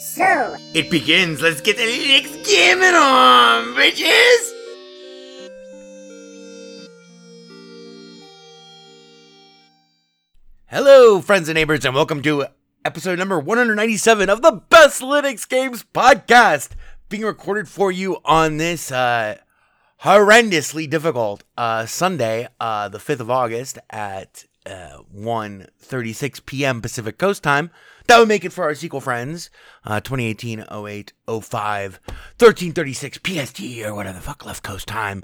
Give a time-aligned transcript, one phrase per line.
[0.00, 1.42] So, it begins.
[1.42, 4.50] Let's get the Linux gaming on, bitches!
[10.68, 12.46] Hello, friends and neighbors, and welcome to
[12.82, 16.70] episode number 197 of the Best Linux Games Podcast,
[17.10, 19.36] being recorded for you on this uh,
[20.02, 26.80] horrendously difficult uh, Sunday, uh, the 5th of August at uh, 1.36 p.m.
[26.80, 27.70] Pacific Coast Time.
[28.10, 29.50] That would make it for our SQL friends,
[29.84, 32.00] uh, 2018 08 05
[32.40, 35.22] 1336 PST or whatever the fuck left coast time.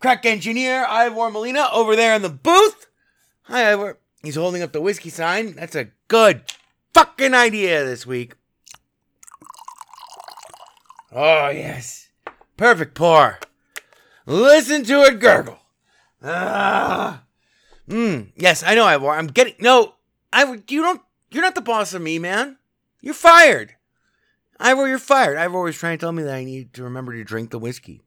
[0.00, 2.88] Crack engineer Ivor Molina over there in the booth.
[3.42, 4.00] Hi, Ivor.
[4.24, 5.54] He's holding up the whiskey sign.
[5.54, 6.42] That's a good
[6.92, 8.34] fucking idea this week.
[11.12, 12.08] Oh, yes.
[12.56, 13.38] Perfect pour.
[14.26, 15.60] Listen to it gurgle.
[16.24, 17.22] Ah.
[17.88, 19.10] Mm, yes, I know, Ivor.
[19.10, 19.54] I'm getting.
[19.60, 19.94] No,
[20.32, 21.00] Ivor, you don't.
[21.36, 22.56] You're not the boss of me, man.
[23.02, 23.74] You're fired.
[24.58, 25.36] Ivor, you're fired.
[25.36, 28.00] Ivor was trying to tell me that I need to remember to drink the whiskey.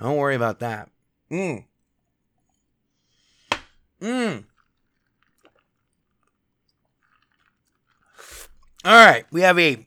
[0.00, 0.88] Don't worry about that.
[1.32, 1.64] Mm.
[4.00, 4.44] Mm.
[8.84, 9.84] All right, we have a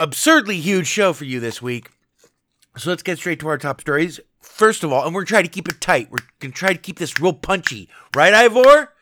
[0.00, 1.88] absurdly huge show for you this week.
[2.76, 4.18] So let's get straight to our top stories.
[4.40, 6.10] First of all, and we're trying to keep it tight.
[6.10, 8.92] We're gonna try to keep this real punchy, right, Ivor?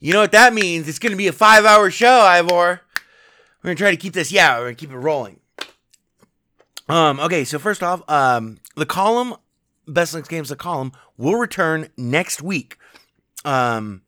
[0.00, 0.88] You know what that means?
[0.88, 2.80] It's gonna be a five-hour show, Ivor.
[3.62, 4.30] We're gonna try to keep this.
[4.30, 5.40] Yeah, we're gonna keep it rolling.
[6.88, 7.20] Um.
[7.20, 7.44] Okay.
[7.44, 9.34] So first off, um, the column,
[9.86, 12.78] Best Linux Games, the column will return next week.
[13.44, 14.02] Um,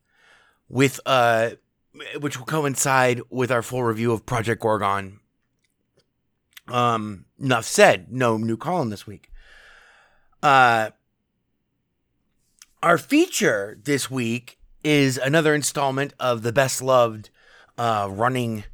[0.69, 1.51] with uh
[2.21, 5.21] which will coincide with our full review of Project Gorgon.
[6.69, 8.13] Um, enough said.
[8.13, 9.31] No new column this week.
[10.43, 10.91] Uh,
[12.83, 17.31] our feature this week is another installment of the best loved
[17.79, 18.65] uh, running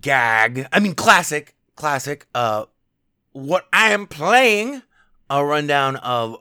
[0.00, 0.66] gag.
[0.72, 2.26] I mean, classic, classic.
[2.34, 2.66] Uh,
[3.32, 4.82] what I am playing,
[5.28, 6.36] a rundown of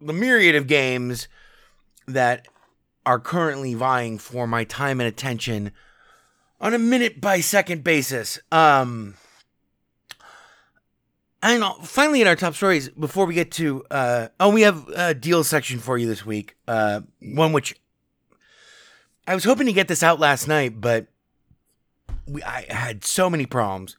[0.00, 1.28] the myriad of games
[2.06, 2.48] that
[3.04, 5.72] are currently vying for my time and attention
[6.60, 8.38] on a minute by second basis.
[8.52, 9.14] Um,
[11.42, 11.78] Know.
[11.82, 15.42] Finally, in our top stories, before we get to, uh, oh, we have a deal
[15.42, 16.56] section for you this week.
[16.68, 17.74] Uh, one which
[19.26, 21.06] I was hoping to get this out last night, but
[22.26, 23.96] we I had so many problems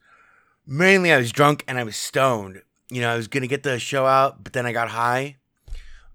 [0.71, 2.61] mainly I was drunk and I was stoned.
[2.89, 5.37] You know, I was gonna get the show out, but then I got high.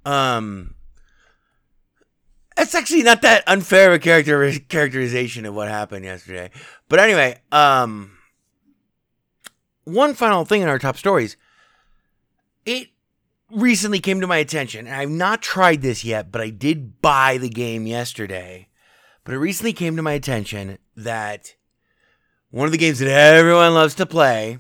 [0.05, 0.75] Um,
[2.56, 6.50] it's actually not that unfair of a character characterization of what happened yesterday.
[6.88, 8.15] But anyway, um,
[9.87, 11.37] one final thing in our top stories.
[12.67, 12.88] It
[13.50, 17.38] recently came to my attention, and I've not tried this yet, but I did buy
[17.38, 18.69] the game yesterday.
[19.25, 21.55] But it recently came to my attention that
[22.50, 24.59] one of the games that everyone loves to play,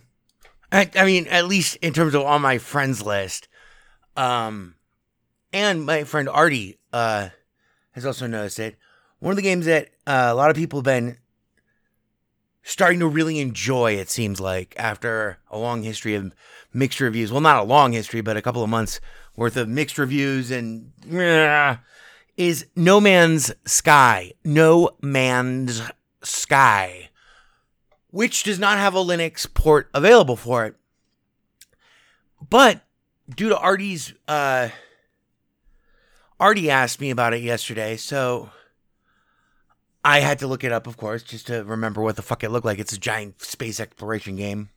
[0.70, 3.48] I, I mean, at least in terms of on my friends list,
[4.16, 4.76] um,
[5.52, 7.30] and my friend Artie uh,
[7.92, 8.76] has also noticed it.
[9.18, 11.18] One of the games that uh, a lot of people have been
[12.66, 16.34] starting to really enjoy, it seems like, after a long history of
[16.74, 17.30] mixed reviews.
[17.30, 19.00] Well, not a long history, but a couple of months
[19.36, 20.90] worth of mixed reviews and
[22.36, 24.32] is No Man's Sky.
[24.44, 25.80] No Man's
[26.24, 27.10] Sky,
[28.08, 30.74] which does not have a Linux port available for it.
[32.50, 32.84] But
[33.32, 34.70] due to Artie's, uh,
[36.40, 38.50] Artie asked me about it yesterday, so
[40.06, 42.50] I had to look it up, of course, just to remember what the fuck it
[42.50, 42.78] looked like.
[42.78, 44.68] It's a giant space exploration game,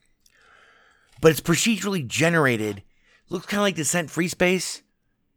[1.22, 2.82] but it's procedurally generated.
[3.30, 4.82] Looks kind of like Descent Free Space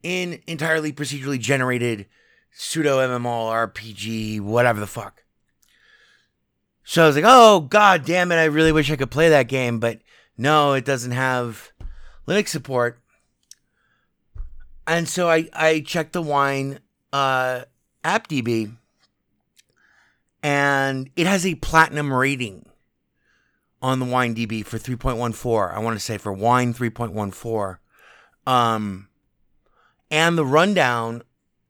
[0.01, 2.07] in entirely procedurally generated
[2.51, 5.23] pseudo MMO RPG, whatever the fuck.
[6.83, 9.47] So I was like, oh god damn it, I really wish I could play that
[9.47, 9.99] game, but
[10.35, 11.71] no, it doesn't have
[12.27, 12.99] Linux support.
[14.87, 16.79] And so I, I checked the wine
[17.13, 17.65] uh,
[18.03, 18.75] AppDB
[20.43, 22.65] and it has a platinum rating
[23.81, 25.73] on the wine DB for 3.14.
[25.73, 27.77] I want to say for wine 3.14.
[28.45, 29.07] Um,
[30.11, 31.23] and the rundown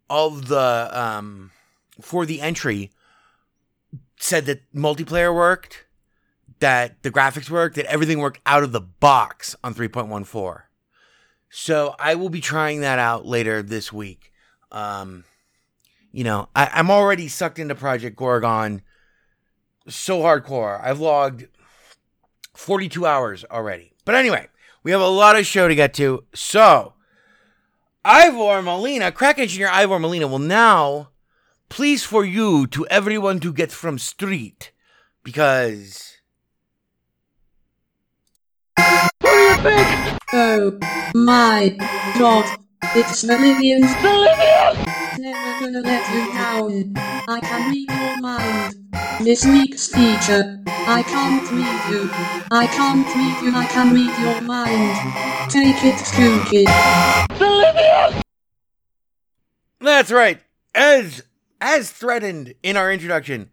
[0.10, 1.52] of the um,
[2.02, 2.92] for the entry
[4.20, 5.86] said that multiplayer worked,
[6.60, 10.64] that the graphics worked, that everything worked out of the box on 3.14.
[11.50, 14.34] So I will be trying that out later this week.
[14.72, 15.26] Um,
[16.14, 18.84] you know, I, I'm already sucked into Project Gorgon
[19.90, 20.80] so hardcore.
[20.82, 21.48] I've logged
[22.54, 23.94] 42 hours already.
[24.06, 24.48] But anyway,
[24.84, 26.24] we have a lot of show to get to.
[26.34, 26.94] So,
[28.06, 31.10] Ivor Molina, crack engineer Ivor Molina, will now
[31.68, 34.72] please for you to everyone to get from street
[35.24, 36.18] because
[40.36, 40.78] Oh
[41.16, 41.76] my
[42.20, 42.60] god.
[42.96, 43.94] It's Bolivians.
[44.02, 44.83] Bolivians!
[45.20, 46.94] Never gonna let you down.
[47.28, 48.74] I can read your mind.
[49.24, 50.60] This week's feature.
[50.68, 52.10] I can't read you.
[52.52, 53.56] I can't read you.
[53.56, 55.52] I can read your mind.
[55.52, 56.66] Take it, Kooky.
[59.80, 60.40] That's right.
[60.74, 61.22] As
[61.62, 63.52] as threatened in our introduction,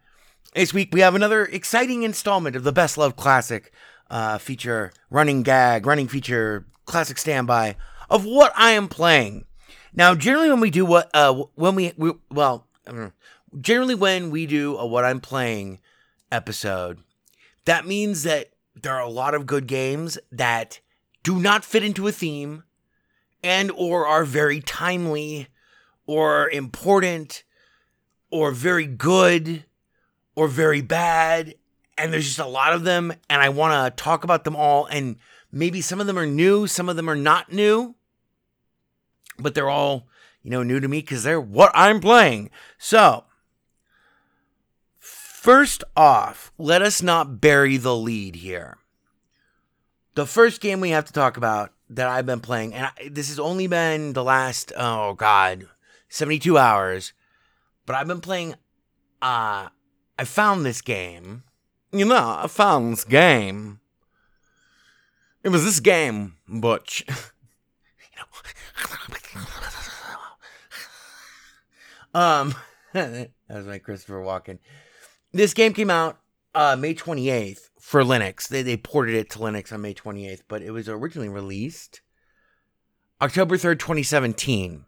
[0.54, 3.70] this week we have another exciting installment of the Best Love Classic
[4.10, 7.76] uh, feature, running gag, running feature, classic standby
[8.08, 9.44] of what I am playing.
[9.94, 12.66] Now, generally when we do what uh when we, we well,
[13.60, 15.80] generally when we do a what I'm playing
[16.30, 16.98] episode,
[17.64, 20.80] that means that there are a lot of good games that
[21.22, 22.64] do not fit into a theme
[23.42, 25.48] and or are very timely
[26.06, 27.42] or important
[28.30, 29.64] or very good
[30.34, 31.54] or very bad.
[31.98, 34.86] And there's just a lot of them and I want to talk about them all
[34.86, 35.16] and
[35.52, 37.94] maybe some of them are new, some of them are not new,
[39.42, 40.06] but they're all,
[40.42, 42.50] you know, new to me cuz they're what I'm playing.
[42.78, 43.24] So,
[44.98, 48.78] first off, let us not bury the lead here.
[50.14, 53.28] The first game we have to talk about that I've been playing and I, this
[53.28, 55.66] has only been the last oh god,
[56.08, 57.12] 72 hours,
[57.86, 58.54] but I've been playing
[59.22, 59.68] uh
[60.18, 61.44] I found this game.
[61.92, 63.80] You know, I found this game.
[65.42, 67.02] It was this game, Butch.
[67.08, 67.14] you
[68.18, 69.14] know.
[72.14, 72.54] um,
[72.92, 74.58] that was my Christopher Walken.
[75.32, 76.18] This game came out
[76.54, 78.48] uh, May 28th for Linux.
[78.48, 82.00] They, they ported it to Linux on May 28th, but it was originally released
[83.22, 84.84] October 3rd, 2017.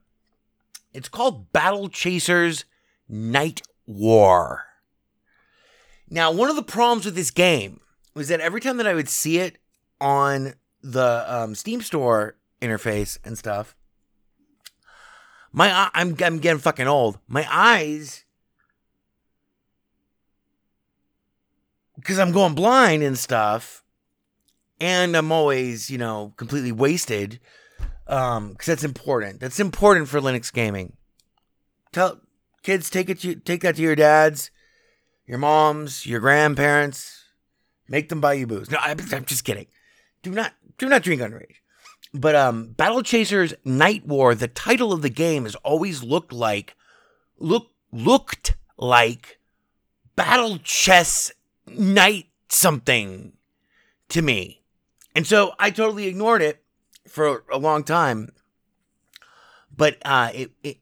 [0.92, 2.64] It's called Battle Chasers
[3.08, 4.64] Night War.
[6.10, 7.80] Now, one of the problems with this game
[8.14, 9.58] was that every time that I would see it
[10.00, 13.74] on the um, Steam Store interface and stuff,
[15.52, 17.18] my I'm I'm getting fucking old.
[17.28, 18.25] My eyes,
[21.97, 23.85] because I'm going blind and stuff,
[24.80, 27.40] and I'm always you know completely wasted.
[28.09, 29.40] Um, because that's important.
[29.40, 30.97] That's important for Linux gaming.
[31.92, 32.21] Tell
[32.62, 34.50] kids take it to take that to your dads,
[35.26, 37.23] your moms, your grandparents,
[37.92, 38.71] Make them buy you booze.
[38.71, 39.66] No, I, I'm just kidding.
[40.23, 41.56] Do not do not drink underage.
[42.14, 46.76] But um, Battle Chasers Night War, the title of the game has always looked like
[47.38, 49.38] look looked like
[50.14, 51.33] Battle Chess
[51.66, 53.33] Night something
[54.11, 54.62] to me.
[55.14, 56.62] And so I totally ignored it
[57.09, 58.33] for a long time.
[59.75, 60.78] But uh it, it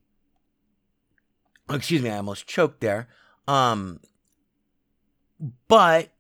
[1.71, 3.09] excuse me, I almost choked there.
[3.47, 4.01] Um
[5.69, 6.11] but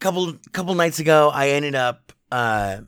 [0.00, 2.80] couple couple nights ago I ended up uh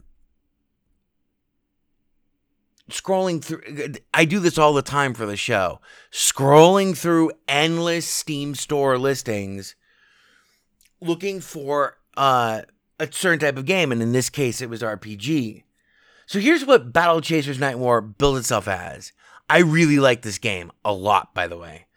[2.89, 5.79] scrolling through I do this all the time for the show.
[6.11, 9.75] Scrolling through endless Steam store listings
[11.01, 12.61] looking for uh
[12.99, 15.63] a certain type of game and in this case it was RPG.
[16.25, 19.13] So here's what Battle Chasers Night War built itself as.
[19.49, 21.87] I really like this game a lot by the way.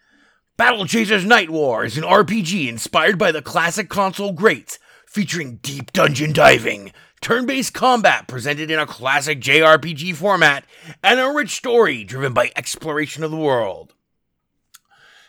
[0.55, 4.77] Battle Chasers Night War is an RPG inspired by the classic console greats,
[5.13, 6.91] featuring deep dungeon diving,
[7.21, 10.65] turn based combat presented in a classic JRPG format,
[11.03, 13.93] and a rich story driven by exploration of the world.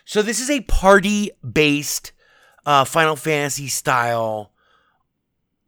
[0.03, 2.13] So, this is a party based
[2.65, 4.51] uh, Final Fantasy style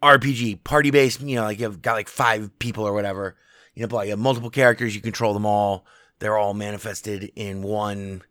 [0.01, 3.35] RPG, party based, you know, like you've got like five people or whatever.
[3.75, 5.85] You know, you have multiple characters, you control them all.
[6.17, 8.23] They're all manifested in one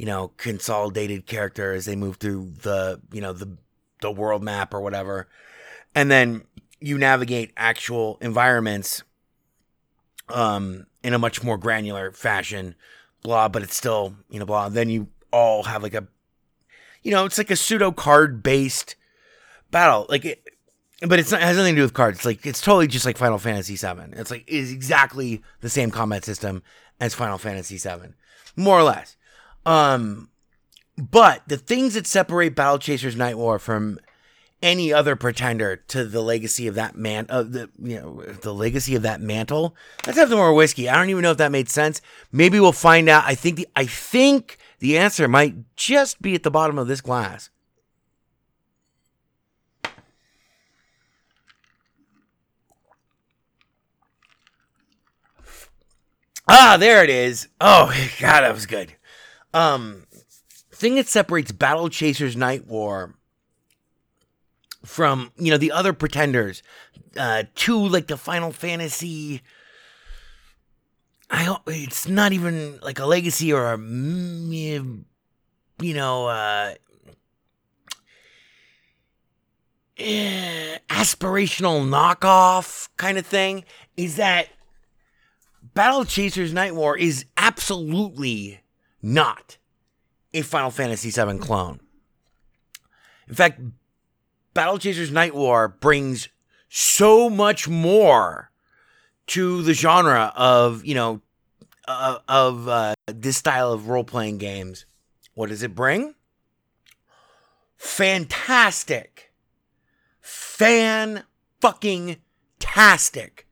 [0.00, 3.58] you know, consolidated character as they move through the, you know, the
[4.00, 5.28] the world map or whatever.
[5.94, 6.42] And then
[6.80, 9.02] you navigate actual environments
[10.28, 12.74] um in a much more granular fashion,
[13.22, 14.68] blah, but it's still, you know, blah.
[14.68, 16.06] Then you all have like a
[17.02, 18.96] you know, it's like a pseudo card based
[19.70, 20.06] battle.
[20.08, 20.44] Like it
[21.02, 22.18] but it's not, it has nothing to do with cards.
[22.18, 24.12] It's like it's totally just like Final Fantasy VII.
[24.12, 26.62] It's like is exactly the same combat system
[27.00, 28.12] as Final Fantasy VII,
[28.56, 29.16] more or less.
[29.64, 30.28] Um,
[31.00, 33.98] but the things that separate Battle Chasers Night War from
[34.62, 38.94] any other pretender to the legacy of that man, uh, the you know the legacy
[38.94, 39.74] of that mantle.
[40.06, 40.88] Let's have some more whiskey.
[40.88, 42.00] I don't even know if that made sense.
[42.30, 43.24] Maybe we'll find out.
[43.24, 47.00] I think the I think the answer might just be at the bottom of this
[47.00, 47.50] glass.
[56.52, 57.48] Ah, there it is.
[57.60, 57.86] Oh
[58.20, 58.94] God, that was good.
[59.54, 60.06] Um,
[60.80, 63.14] thing that separates Battle Chasers Night War
[64.82, 66.62] from you know the other pretenders
[67.18, 69.42] uh to like the Final Fantasy.
[71.30, 75.04] I it's not even like a legacy or a mm,
[75.80, 76.74] you know uh
[79.98, 83.64] eh, aspirational knockoff kind of thing
[83.98, 84.48] is that
[85.74, 88.60] Battle Chasers Night War is absolutely
[89.02, 89.58] not
[90.32, 91.80] a Final Fantasy VII clone.
[93.28, 93.60] In fact,
[94.54, 96.28] Battle Chasers Night War brings
[96.68, 98.50] so much more
[99.28, 101.20] to the genre of, you know,
[101.86, 104.86] uh, of uh, this style of role playing games.
[105.34, 106.14] What does it bring?
[107.76, 109.32] Fantastic.
[110.20, 111.24] Fan
[111.60, 112.16] fucking
[112.58, 113.46] tastic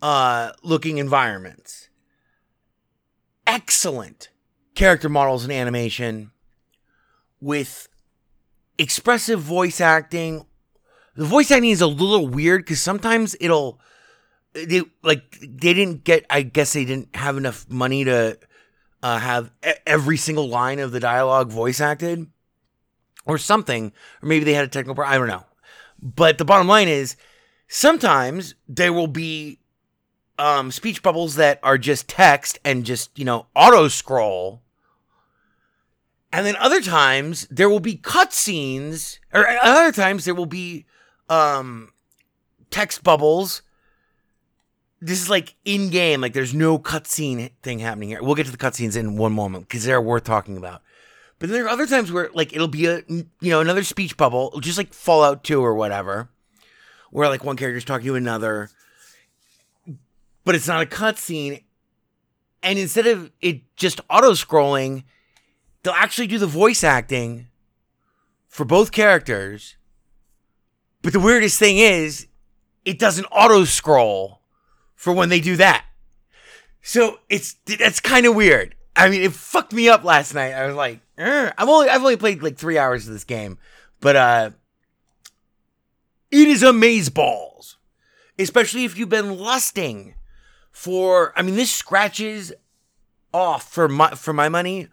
[0.00, 1.88] uh, looking environments.
[3.46, 4.30] Excellent
[4.74, 6.32] character models and animation
[7.40, 7.88] with
[8.78, 10.46] expressive voice acting.
[11.16, 13.80] The voice acting is a little weird because sometimes it'll
[14.54, 18.38] they like they didn't get I guess they didn't have enough money to
[19.02, 19.50] uh, have
[19.86, 22.26] every single line of the dialogue voice acted
[23.26, 25.46] or something or maybe they had a technical problem I don't know.
[26.00, 27.16] But the bottom line is
[27.68, 29.58] sometimes there will be
[30.38, 34.62] um, speech bubbles that are just text and just you know auto scroll
[36.32, 40.86] and then other times there will be cutscenes, or other times there will be
[41.28, 41.92] um,
[42.70, 43.62] text bubbles.
[45.00, 48.22] This is like in game, like there's no cutscene thing happening here.
[48.22, 50.80] We'll get to the cutscenes in one moment because they're worth talking about.
[51.38, 54.58] But there are other times where like it'll be a you know another speech bubble,
[54.60, 56.30] just like Fallout Two or whatever,
[57.10, 58.70] where like one character's talking to another,
[60.44, 61.62] but it's not a cutscene.
[62.62, 65.04] And instead of it just auto scrolling,
[65.82, 67.48] they'll actually do the voice acting
[68.48, 69.76] for both characters.
[71.02, 72.28] But the weirdest thing is,
[72.84, 74.40] it doesn't auto scroll
[74.94, 75.84] for when they do that.
[76.82, 78.74] So it's that's kind of weird.
[78.94, 80.52] I mean, it fucked me up last night.
[80.52, 81.00] I was like.
[81.18, 83.58] I'm only I've only played like three hours of this game,
[84.00, 84.50] but uh,
[86.30, 87.76] it is amaze balls,
[88.38, 90.14] especially if you've been lusting
[90.72, 91.32] for.
[91.36, 92.52] I mean, this scratches
[93.32, 94.88] off for my for my money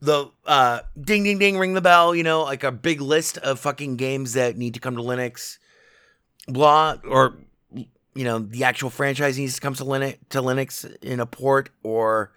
[0.00, 2.14] the uh, ding ding ding ring the bell.
[2.14, 5.58] You know, like a big list of fucking games that need to come to Linux.
[6.48, 7.34] Blah or
[7.72, 11.70] you know the actual franchise needs to come to Linux to Linux in a port,
[11.82, 12.32] or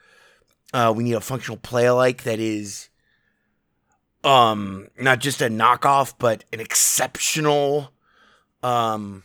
[0.73, 2.89] uh, we need a functional play alike that is
[4.25, 7.93] um not just a knockoff but an exceptional
[8.63, 9.23] um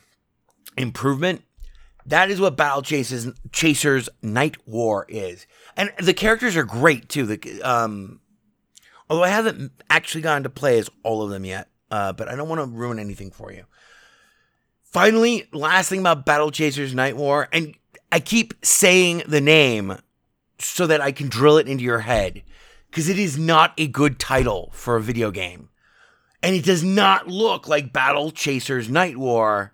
[0.76, 1.42] improvement
[2.06, 5.46] that is what battle chasers night war is
[5.76, 8.20] and the characters are great too the um
[9.08, 12.36] although i haven't actually gotten to play as all of them yet uh but i
[12.36, 13.64] don't want to ruin anything for you
[14.82, 17.74] finally last thing about battle chasers night war and
[18.12, 19.96] i keep saying the name
[20.58, 22.42] so that i can drill it into your head
[22.94, 25.68] because it is not a good title for a video game.
[26.44, 29.72] And it does not look like Battle Chasers Night War.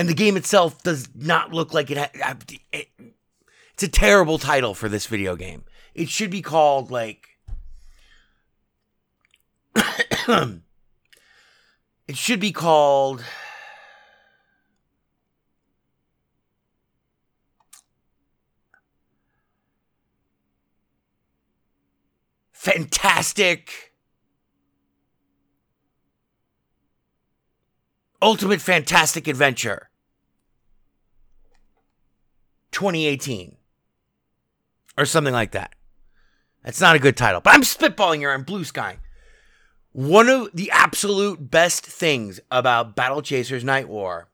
[0.00, 2.34] And the game itself does not look like it, ha-
[2.72, 2.88] it.
[3.74, 5.64] It's a terrible title for this video game.
[5.94, 7.28] It should be called, like.
[9.76, 10.62] it
[12.14, 13.22] should be called.
[22.52, 23.94] fantastic
[28.22, 29.89] ultimate fantastic adventure
[32.72, 33.56] 2018
[34.96, 35.74] or something like that
[36.64, 38.98] that's not a good title but i'm spitballing here on blue sky
[39.92, 44.28] one of the absolute best things about battle chasers night war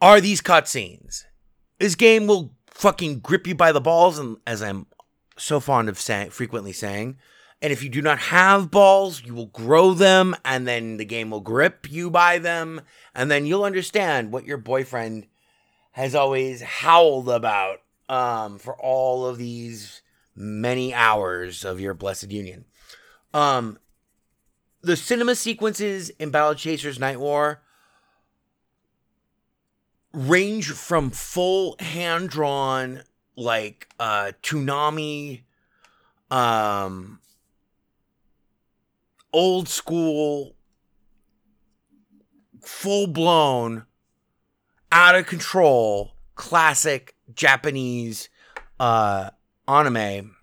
[0.00, 1.24] are these cutscenes
[1.78, 4.86] this game will fucking grip you by the balls and as i'm
[5.36, 7.16] so fond of saying, frequently saying.
[7.62, 11.30] And if you do not have balls, you will grow them, and then the game
[11.30, 12.80] will grip you by them,
[13.14, 15.28] and then you'll understand what your boyfriend
[15.92, 17.78] has always howled about
[18.08, 20.02] um, for all of these
[20.34, 22.64] many hours of your blessed union.
[23.32, 23.78] Um,
[24.82, 27.62] the cinema sequences in Battle Chasers Night War
[30.12, 33.02] range from full hand drawn
[33.36, 35.42] like uh Toonami
[36.30, 37.18] um
[39.32, 40.56] old school
[42.62, 43.86] full blown
[44.90, 48.28] out of control classic Japanese
[48.78, 49.30] uh
[49.66, 50.34] anime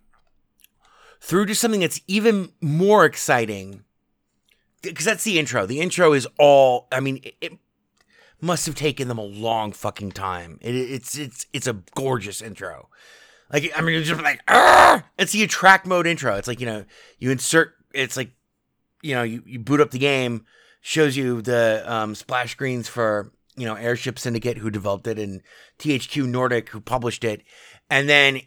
[1.21, 3.84] through to something that's even more exciting
[4.82, 5.65] because that's the intro.
[5.65, 7.54] The intro is all I mean it, it
[8.41, 10.58] must have taken them a long fucking time.
[10.62, 12.89] It, it's it's it's a gorgeous intro.
[13.52, 15.06] Like I mean, it's just like Arr!
[15.17, 16.36] it's the attract mode intro.
[16.36, 16.86] It's like you know
[17.17, 17.73] you insert.
[17.93, 18.32] It's like
[19.01, 20.45] you know you, you boot up the game,
[20.81, 25.41] shows you the um, splash screens for you know Airship Syndicate who developed it and
[25.79, 27.43] THQ Nordic who published it,
[27.89, 28.41] and then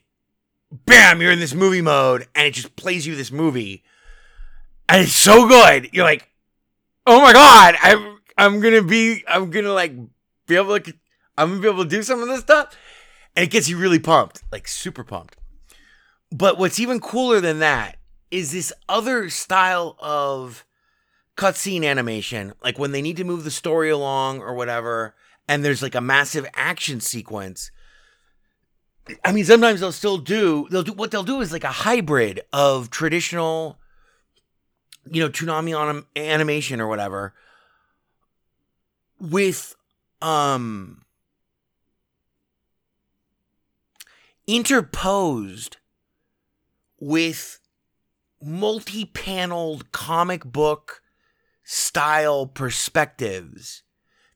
[0.70, 3.84] bam, you're in this movie mode, and it just plays you this movie,
[4.88, 5.90] and it's so good.
[5.92, 6.28] You're like,
[7.06, 9.92] oh my god, I I'm gonna be, I'm gonna like
[10.46, 10.94] be able to,
[11.36, 12.76] I'm gonna be able to do some of this stuff,
[13.36, 15.36] and it gets you really pumped, like super pumped.
[16.30, 17.96] But what's even cooler than that
[18.32, 20.64] is this other style of
[21.36, 25.14] cutscene animation, like when they need to move the story along or whatever,
[25.46, 27.70] and there's like a massive action sequence.
[29.22, 30.66] I mean, sometimes they'll still do.
[30.70, 33.78] They'll do what they'll do is like a hybrid of traditional,
[35.10, 37.34] you know, Toonami on animation or whatever,
[39.20, 39.76] with
[40.22, 41.02] um
[44.46, 45.76] interposed
[46.98, 47.58] with
[48.42, 51.02] multi-paneled comic book
[51.64, 53.82] style perspectives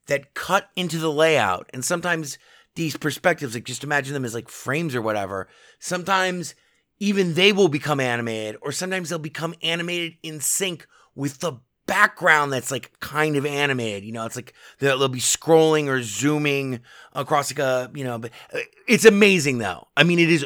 [0.06, 2.38] that cut into the layout and sometimes
[2.76, 5.48] these perspectives like just imagine them as like frames or whatever
[5.80, 6.54] sometimes
[6.98, 12.52] even they will become animated or sometimes they'll become animated in sync with the background
[12.52, 14.04] that's like kind of animated.
[14.04, 16.80] You know, it's like they'll, they'll be scrolling or zooming
[17.12, 19.88] across like a, you know, but uh, it's amazing though.
[19.96, 20.44] I mean, it is,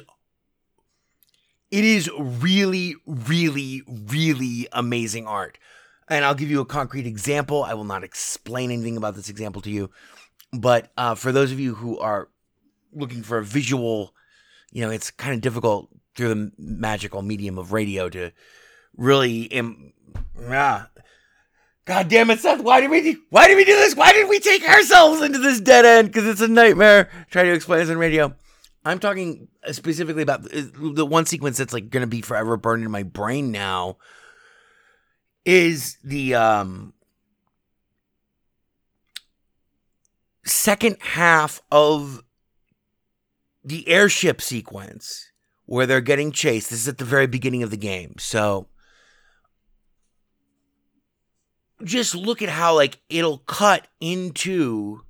[1.70, 5.58] it is really, really, really amazing art.
[6.08, 7.62] And I'll give you a concrete example.
[7.62, 9.90] I will not explain anything about this example to you.
[10.52, 12.28] But uh, for those of you who are
[12.92, 14.12] looking for a visual,
[14.72, 18.32] you know, it's kind of difficult through the magical medium of radio to
[18.96, 19.92] really, Im-
[20.40, 20.86] yeah,
[21.84, 22.60] God damn it, Seth!
[22.60, 23.94] Why did we do, why did we do this?
[23.94, 26.08] Why did we take ourselves into this dead end?
[26.08, 27.08] Because it's a nightmare.
[27.30, 28.34] Try to explain this on radio.
[28.84, 32.90] I'm talking specifically about the one sequence that's like going to be forever burned in
[32.90, 33.98] my brain now.
[35.44, 36.92] Is the um
[40.44, 42.22] second half of
[43.64, 45.30] the airship sequence
[45.66, 46.70] where they're getting chased.
[46.70, 48.14] This is at the very beginning of the game.
[48.18, 48.68] So
[51.84, 55.02] just look at how like it'll cut into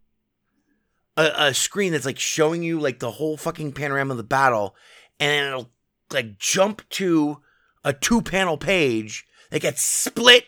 [1.20, 4.74] a, a screen that's like showing you like the whole fucking panorama of the battle,
[5.18, 5.70] and it'll
[6.12, 7.40] like jump to
[7.85, 10.46] a two panel page that gets split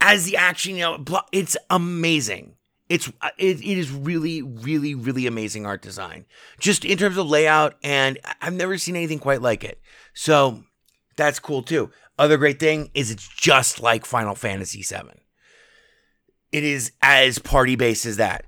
[0.00, 0.76] as the action.
[0.76, 2.54] You know, it's amazing.
[2.88, 6.24] It's uh, it, it is really really really amazing art design,
[6.60, 9.80] just in terms of layout, and I've never seen anything quite like it.
[10.14, 10.62] So
[11.16, 11.90] that's cool too.
[12.18, 15.20] Other great thing is it's just like Final Fantasy VII.
[16.52, 18.46] It is as party based as that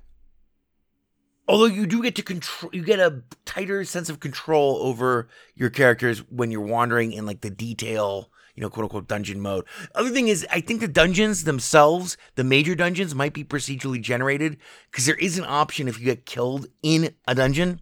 [1.49, 5.69] although you do get to control you get a tighter sense of control over your
[5.69, 9.65] characters when you're wandering in like the detail you know quote unquote dungeon mode.
[9.95, 14.57] Other thing is i think the dungeons themselves the major dungeons might be procedurally generated
[14.91, 17.81] because there is an option if you get killed in a dungeon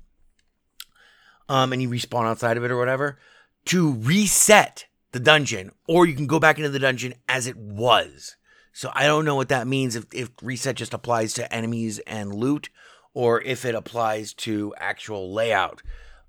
[1.50, 3.20] um and you respawn outside of it or whatever
[3.66, 8.38] to reset the dungeon or you can go back into the dungeon as it was.
[8.72, 12.34] So i don't know what that means if, if reset just applies to enemies and
[12.34, 12.70] loot
[13.18, 15.82] or if it applies to actual layout.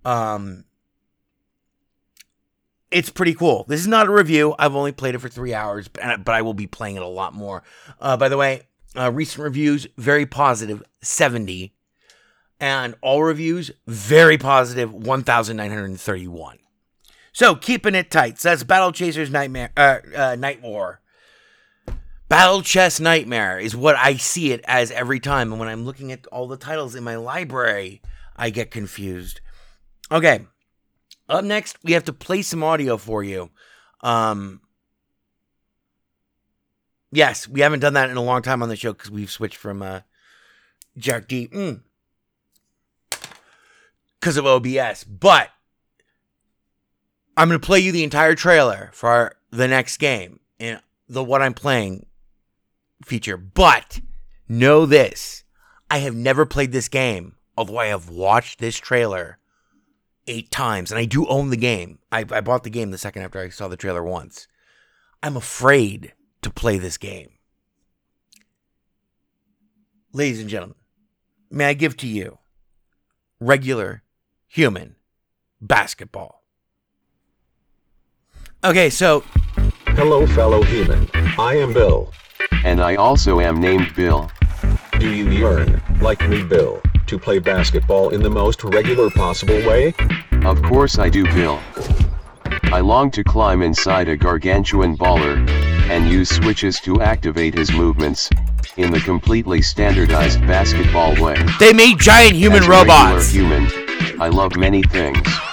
[0.06, 0.64] Um,
[2.90, 3.66] it's pretty cool.
[3.68, 4.54] This is not a review.
[4.58, 7.34] I've only played it for three hours, but I will be playing it a lot
[7.34, 7.62] more.
[8.00, 8.62] Uh, by the way,
[8.96, 11.74] uh, recent reviews very positive, seventy,
[12.58, 16.58] and all reviews very positive, one thousand nine hundred thirty-one.
[17.34, 18.40] So keeping it tight.
[18.40, 21.02] So that's Battle Chasers Nightmare, uh, uh, Night War.
[22.28, 25.50] Battle Chess Nightmare is what I see it as every time.
[25.50, 28.02] And when I'm looking at all the titles in my library,
[28.36, 29.40] I get confused.
[30.12, 30.46] Okay.
[31.28, 33.50] Up next, we have to play some audio for you.
[34.02, 34.60] Um,
[37.10, 39.56] yes, we haven't done that in a long time on the show because we've switched
[39.56, 40.00] from uh,
[40.98, 41.80] jackd.
[44.20, 45.04] Because of OBS.
[45.04, 45.48] But
[47.38, 50.40] I'm going to play you the entire trailer for the next game.
[50.60, 52.04] And the what I'm playing
[53.04, 53.36] feature.
[53.36, 54.00] But
[54.48, 55.44] know this
[55.90, 59.38] I have never played this game, although I have watched this trailer
[60.26, 60.90] eight times.
[60.90, 61.98] And I do own the game.
[62.12, 64.46] I, I bought the game the second after I saw the trailer once.
[65.22, 67.30] I'm afraid to play this game.
[70.12, 70.76] Ladies and gentlemen,
[71.50, 72.38] may I give to you
[73.40, 74.02] regular
[74.46, 74.96] human
[75.60, 76.44] basketball?
[78.64, 79.22] Okay, so
[79.98, 81.08] Hello, fellow human.
[81.38, 82.12] I am Bill.
[82.64, 84.30] And I also am named Bill.
[84.98, 89.94] Do you yearn, like me, Bill, to play basketball in the most regular possible way?
[90.44, 91.60] Of course I do, Bill.
[92.64, 95.48] I long to climb inside a gargantuan baller
[95.88, 98.28] and use switches to activate his movements
[98.76, 101.36] in the completely standardized basketball way.
[101.58, 103.30] they made giant human As a regular robots.
[103.30, 103.66] human,
[104.20, 105.20] I love many things.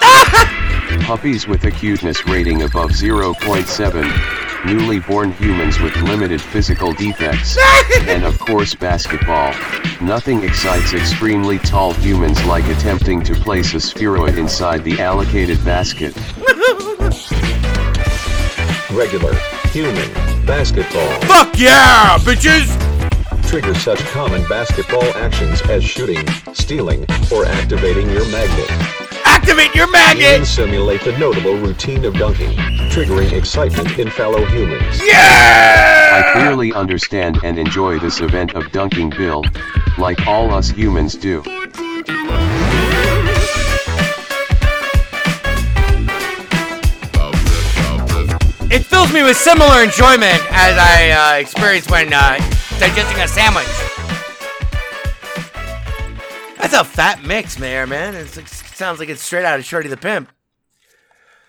[1.06, 7.56] Puppies with a cuteness rating above 0.7, newly born humans with limited physical defects,
[8.00, 9.54] and of course basketball.
[10.00, 16.14] Nothing excites extremely tall humans like attempting to place a spheroid inside the allocated basket.
[18.90, 19.34] Regular,
[19.70, 20.12] human,
[20.44, 21.20] basketball.
[21.22, 22.66] Fuck yeah, bitches!
[23.48, 29.05] Trigger such common basketball actions as shooting, stealing, or activating your magnet.
[29.36, 30.46] Activate your Even magnet!
[30.46, 32.52] simulate the notable routine of dunking,
[32.88, 34.98] triggering excitement in fellow humans.
[35.04, 36.32] Yeah!
[36.32, 39.44] I clearly understand and enjoy this event of dunking Bill,
[39.98, 41.42] like all us humans do.
[48.72, 52.38] It fills me with similar enjoyment as I uh, experience when uh,
[52.80, 53.95] digesting a sandwich.
[56.58, 58.14] That's a fat mix Mayor, man.
[58.14, 60.30] It's, it sounds like it's straight out of Shorty the Pimp.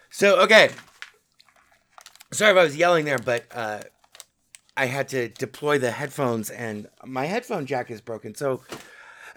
[0.10, 0.70] So, okay.
[2.32, 3.80] Sorry if I was yelling there, but uh,
[4.76, 8.36] I had to deploy the headphones and my headphone jack is broken.
[8.36, 8.62] So,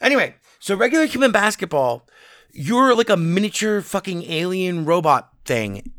[0.01, 2.07] anyway, so regular human basketball,
[2.53, 5.93] you're like a miniature fucking alien robot thing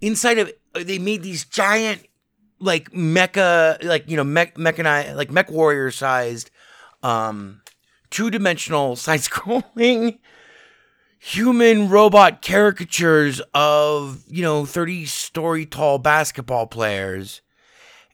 [0.00, 2.06] inside of they made these giant
[2.58, 6.50] like mecha like you know mech mechanized like mech warrior sized
[7.02, 7.60] um
[8.10, 10.18] two-dimensional side scrolling
[11.18, 17.40] human robot caricatures of you know 30 story tall basketball players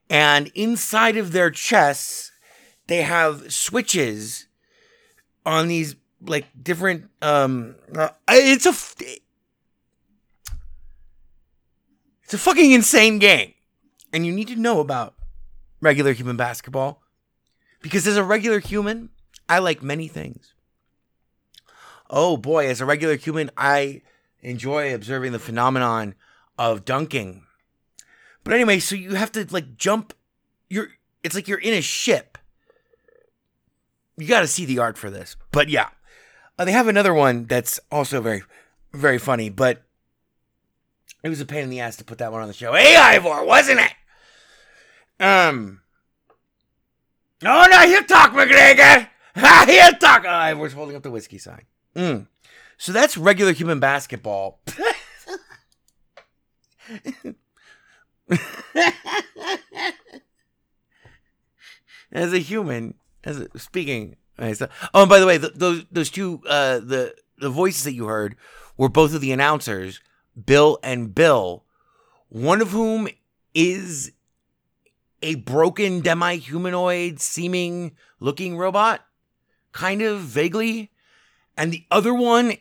[0.08, 2.30] and inside of their chests
[2.86, 4.46] they have switches
[5.44, 8.72] on these like different um uh, it's a
[12.32, 13.52] it's a fucking insane game.
[14.10, 15.12] And you need to know about
[15.82, 17.02] regular human basketball.
[17.82, 19.10] Because as a regular human,
[19.52, 20.54] I like many things.
[22.08, 24.00] Oh boy, as a regular human, I
[24.40, 26.14] enjoy observing the phenomenon
[26.58, 27.44] of dunking.
[28.44, 30.14] But anyway, so you have to like jump.
[30.70, 30.88] You're.
[31.22, 32.38] It's like you're in a ship.
[34.16, 35.36] You got to see the art for this.
[35.50, 35.88] But yeah,
[36.58, 38.42] uh, they have another one that's also very,
[38.94, 39.50] very funny.
[39.50, 39.82] But
[41.22, 42.72] it was a pain in the ass to put that one on the show.
[42.72, 45.22] Hey, Ivor, wasn't it?
[45.22, 45.82] Um.
[47.44, 49.08] Oh, no, you talk, McGregor.
[49.68, 50.24] you talk.
[50.26, 51.62] Oh, Ivor's holding up the whiskey sign.
[51.96, 52.26] Mm.
[52.76, 54.60] So that's regular human basketball.
[62.12, 64.16] as a human, as a, speaking.
[64.38, 64.52] Oh,
[64.94, 68.36] and by the way, th those those two uh, the the voices that you heard
[68.76, 70.00] were both of the announcers,
[70.46, 71.64] Bill and Bill,
[72.28, 73.08] one of whom
[73.54, 74.12] is
[75.22, 79.06] a broken demi-humanoid seeming looking robot,
[79.72, 80.90] kind of vaguely,
[81.56, 82.54] and the other one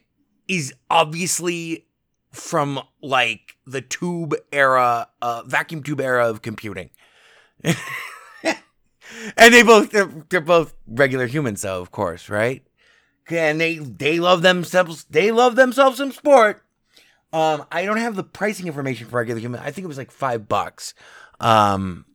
[0.48, 1.88] is obviously
[2.32, 6.90] from like the tube era, uh, vacuum tube era of computing.
[7.64, 12.66] and they both they're, they're both regular humans though, of course, right?
[13.30, 16.64] And they they love themselves they love themselves some sport.
[17.34, 19.62] Um, I don't have the pricing information for regular human.
[19.62, 20.94] I think it was like five bucks,
[21.40, 22.06] um,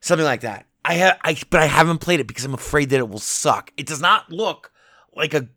[0.00, 0.66] something like that.
[0.84, 3.72] I have, I but I haven't played it because I'm afraid that it will suck.
[3.76, 4.72] It does not look
[5.14, 5.48] like a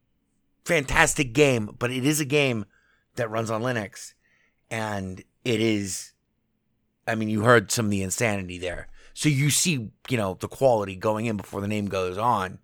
[0.66, 2.66] fantastic game, but it is a game
[3.16, 4.14] that runs on Linux,
[4.70, 6.14] and it is.
[7.08, 10.48] I mean, you heard some of the insanity there, so you see, you know, the
[10.48, 12.60] quality going in before the name goes on.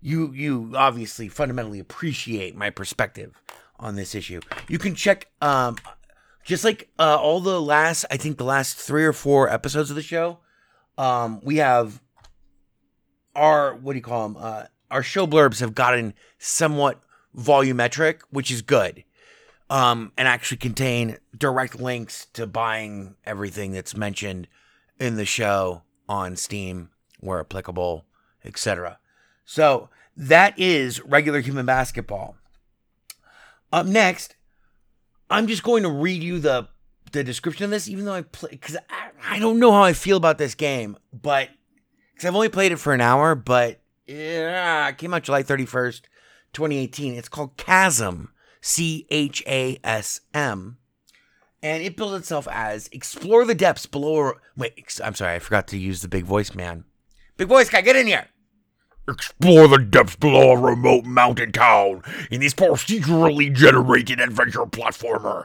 [0.00, 3.40] You you obviously fundamentally appreciate my perspective
[3.78, 4.40] on this issue.
[4.68, 5.76] You can check, um,
[6.44, 9.96] just like uh, all the last, I think the last three or four episodes of
[9.96, 10.38] the show,
[10.98, 12.00] um, we have
[13.34, 14.36] our what do you call them?
[14.38, 17.00] Uh, our show blurbs have gotten somewhat
[17.36, 19.04] volumetric, which is good
[19.70, 24.48] um, and actually contain direct links to buying everything that's mentioned
[24.98, 28.04] in the show on Steam where applicable,
[28.44, 28.98] etc.
[29.44, 32.36] So that is regular human basketball.
[33.72, 34.36] Up next,
[35.30, 36.68] I'm just going to read you the
[37.14, 39.94] the description of this, even though I play because I, I don't know how I
[39.94, 41.48] feel about this game, but
[42.12, 46.02] because I've only played it for an hour, but yeah, it came out July 31st,
[46.52, 47.14] 2018.
[47.14, 48.30] It's called Chasm.
[48.64, 50.78] C H A S M.
[51.62, 54.32] And it builds itself as explore the depths below.
[54.56, 54.72] Wait,
[55.04, 56.84] I'm sorry, I forgot to use the big voice man.
[57.36, 58.28] Big voice guy, get in here.
[59.06, 65.44] Explore the depths below a remote mountain town in this procedurally generated adventure platformer.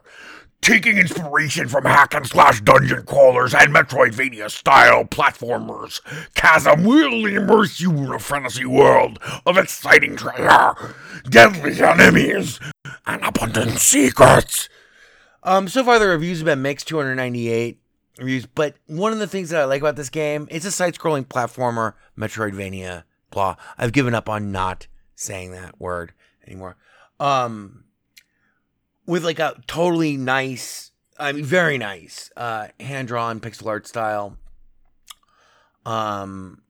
[0.62, 6.02] Taking inspiration from hack and slash dungeon crawlers and Metroidvania style platformers,
[6.36, 10.95] Chasm will immerse you in a fantasy world of exciting treasure,
[11.30, 12.60] deadly enemies,
[13.06, 14.67] and abundant secrets.
[15.43, 17.80] Um, so far the reviews have been mixed, 298
[18.19, 21.26] reviews, but one of the things that I like about this game, it's a side-scrolling
[21.26, 23.56] platformer, Metroidvania, blah.
[23.78, 26.13] I've given up on not saying that word
[26.45, 26.76] anymore.
[27.19, 27.86] Um,
[29.10, 34.38] with like a totally nice, I mean, very nice, uh, hand drawn pixel art style.
[35.84, 36.62] Um,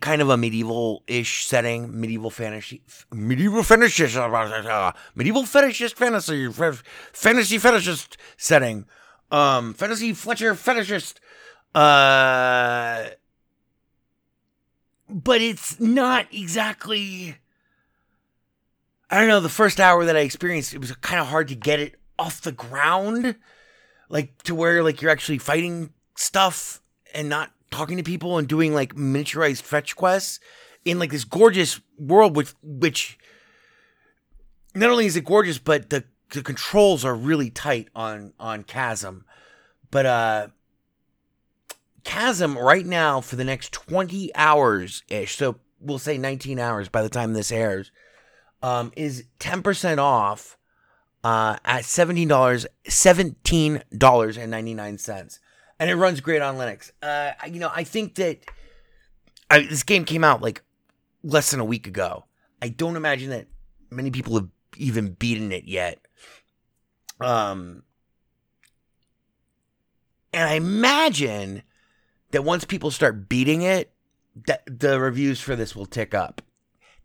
[0.00, 6.48] kind of a medieval ish setting, medieval fantasy, medieval fetishist, medieval fetishist fantasy,
[7.12, 8.84] fantasy fetishist setting.
[9.30, 11.18] Um, fantasy Fletcher fetishist.
[11.76, 13.10] Uh,
[15.08, 17.36] but it's not exactly
[19.10, 21.54] I don't know, the first hour that I experienced, it was kind of hard to
[21.54, 23.36] get it off the ground.
[24.10, 26.80] Like to where like you're actually fighting stuff
[27.14, 30.40] and not talking to people and doing like miniaturized fetch quests
[30.84, 33.18] in like this gorgeous world which which
[34.74, 39.24] not only is it gorgeous, but the the controls are really tight on on Chasm.
[39.90, 40.48] But uh
[42.04, 47.02] Chasm right now for the next 20 hours ish, so we'll say 19 hours by
[47.02, 47.90] the time this airs
[48.62, 50.56] um, is 10% off
[51.24, 55.38] uh, at $17, $17.99.
[55.80, 56.90] And it runs great on Linux.
[57.02, 58.40] Uh, you know, I think that
[59.50, 60.62] I, this game came out like
[61.22, 62.24] less than a week ago.
[62.60, 63.46] I don't imagine that
[63.90, 66.00] many people have even beaten it yet.
[67.20, 67.84] Um,
[70.32, 71.62] and I imagine
[72.30, 73.92] that once people start beating it,
[74.46, 76.42] that the reviews for this will tick up.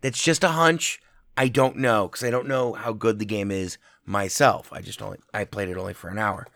[0.02, 1.02] That's just a hunch.
[1.38, 4.72] I don't know because I don't know how good the game is myself.
[4.72, 6.48] I just only I played it only for an hour.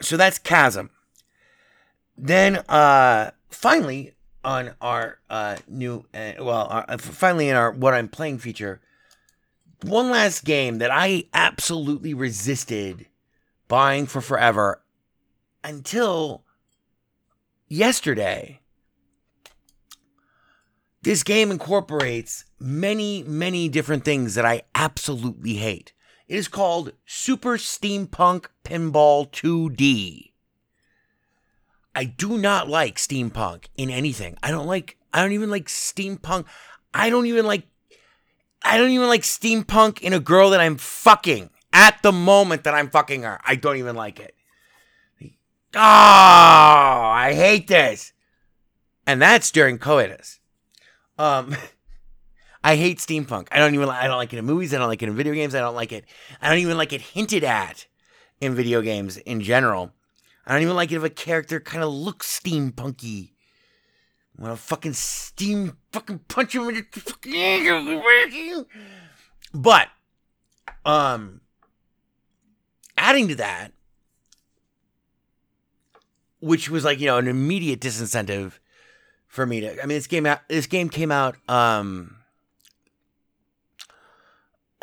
[0.00, 0.90] So that's Chasm.
[2.16, 4.12] Then uh finally
[4.44, 8.80] on our uh new uh, well uh, finally in our what I'm playing feature
[9.82, 13.06] one last game that I absolutely resisted
[13.68, 14.82] buying for forever
[15.62, 16.44] until
[17.68, 18.60] yesterday.
[21.06, 25.92] This game incorporates many, many different things that I absolutely hate.
[26.26, 30.32] It is called Super Steampunk Pinball 2D.
[31.94, 34.36] I do not like steampunk in anything.
[34.42, 36.46] I don't like I don't even like steampunk.
[36.92, 37.68] I don't even like
[38.64, 42.74] I don't even like steampunk in a girl that I'm fucking at the moment that
[42.74, 43.38] I'm fucking her.
[43.44, 44.34] I don't even like it.
[45.22, 48.12] Oh, I hate this.
[49.06, 50.40] And that's during coitus.
[51.18, 51.56] Um
[52.64, 53.48] I hate steampunk.
[53.52, 55.34] I don't even I don't like it in movies, I don't like it in video
[55.34, 56.04] games, I don't like it.
[56.42, 57.86] I don't even like it hinted at
[58.40, 59.92] in video games in general.
[60.46, 63.30] I don't even like it if a character kind of looks steampunky.
[64.38, 67.32] I want to fucking steam fucking punch him in the fucking
[69.54, 69.88] But
[70.84, 71.40] um
[72.98, 73.72] adding to that
[76.40, 78.58] which was like, you know, an immediate disincentive
[79.36, 82.16] for me to I mean this game out this game came out um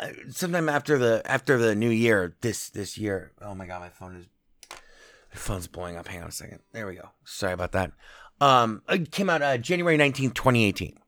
[0.00, 3.32] uh, sometime after the after the new year this this year.
[3.42, 4.26] Oh my god, my phone is
[4.70, 6.08] my phone's blowing up.
[6.08, 6.60] Hang on a second.
[6.72, 7.10] There we go.
[7.24, 7.92] Sorry about that.
[8.40, 10.98] Um, it came out uh, January 19th, 2018.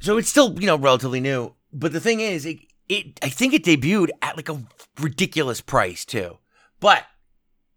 [0.00, 1.54] So it's still, you know, relatively new.
[1.72, 4.62] But the thing is, it, it I think it debuted at like a
[4.98, 6.38] ridiculous price too.
[6.80, 7.04] But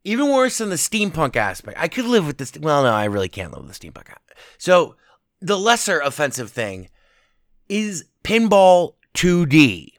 [0.04, 2.54] even worse than the steampunk aspect, I could live with this.
[2.60, 4.14] Well, no, I really can't live with the steampunk.
[4.58, 4.96] So
[5.42, 6.90] the lesser offensive thing
[7.70, 9.94] is pinball 2D.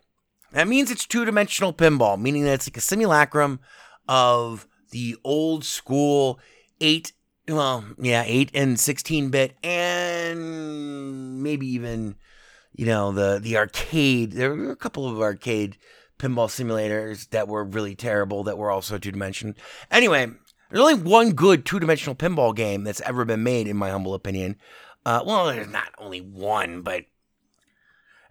[0.52, 3.60] That means it's two dimensional pinball, meaning that it's like a simulacrum
[4.08, 6.38] of the old school
[6.80, 7.12] 8
[7.48, 12.16] well yeah 8 and 16 bit and maybe even
[12.72, 15.76] you know the the arcade there were a couple of arcade
[16.18, 19.54] pinball simulators that were really terrible that were also two dimensional.
[19.90, 20.26] anyway
[20.70, 24.14] there's only one good two dimensional pinball game that's ever been made in my humble
[24.14, 24.56] opinion
[25.06, 27.04] uh, well there's not only one but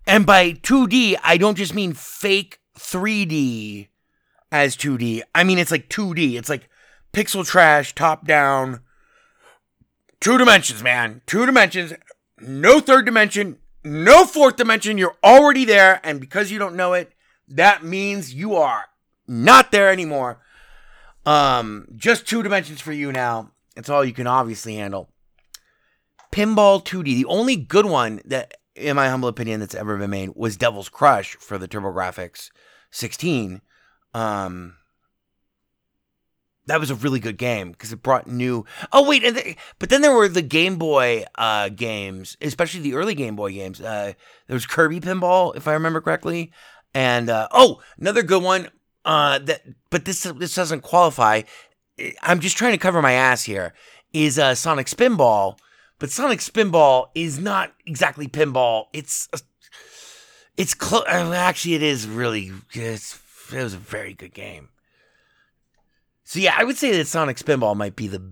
[0.08, 3.88] and by 2d i don't just mean fake 3d
[4.54, 5.24] as 2D.
[5.34, 6.36] I mean, it's like 2D.
[6.36, 6.70] It's like
[7.12, 8.82] pixel trash, top down,
[10.22, 11.22] two dimensions, man.
[11.26, 11.94] Two dimensions,
[12.40, 15.00] no third dimension, no fourth dimension.
[15.00, 16.00] You're already there.
[16.04, 17.13] And because you don't know it,
[17.48, 18.86] that means you are
[19.28, 20.42] not there anymore.
[21.26, 23.52] Um, just two dimensions for you now.
[23.76, 25.10] It's all you can obviously handle.
[26.32, 30.32] Pinball 2D, the only good one that, in my humble opinion, that's ever been made
[30.36, 32.50] was Devil's Crush for the TurboGrafx
[32.92, 33.62] 16
[34.14, 34.76] um,
[36.66, 38.66] that was a really good game because it brought new.
[38.92, 42.94] Oh wait, and the, but then there were the Game Boy uh, games, especially the
[42.94, 43.82] early Game Boy games.
[43.82, 44.14] Uh,
[44.48, 46.52] there was Kirby Pinball, if I remember correctly,
[46.94, 48.70] and uh, oh, another good one.
[49.06, 51.42] Uh, that but this this doesn't qualify.
[52.22, 53.74] I'm just trying to cover my ass here.
[54.14, 55.58] Is uh, Sonic Spinball,
[56.00, 58.86] but Sonic Spinball is not exactly pinball.
[58.94, 59.28] It's
[60.56, 61.04] it's close.
[61.08, 62.52] Actually, it is really.
[62.74, 63.20] It's
[63.52, 64.70] it was a very good game.
[66.24, 68.24] So yeah, I would say that Sonic Spinball might be the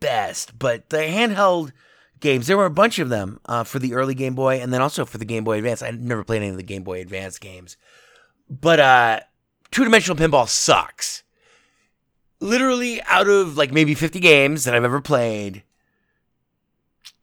[0.00, 1.72] best, but the handheld
[2.20, 4.82] games, there were a bunch of them uh, for the early Game Boy and then
[4.82, 5.82] also for the Game Boy Advance.
[5.82, 7.76] I never played any of the Game Boy Advance games.
[8.48, 9.20] But uh,
[9.70, 11.22] two dimensional pinball sucks.
[12.40, 15.62] Literally, out of like maybe 50 games that I've ever played,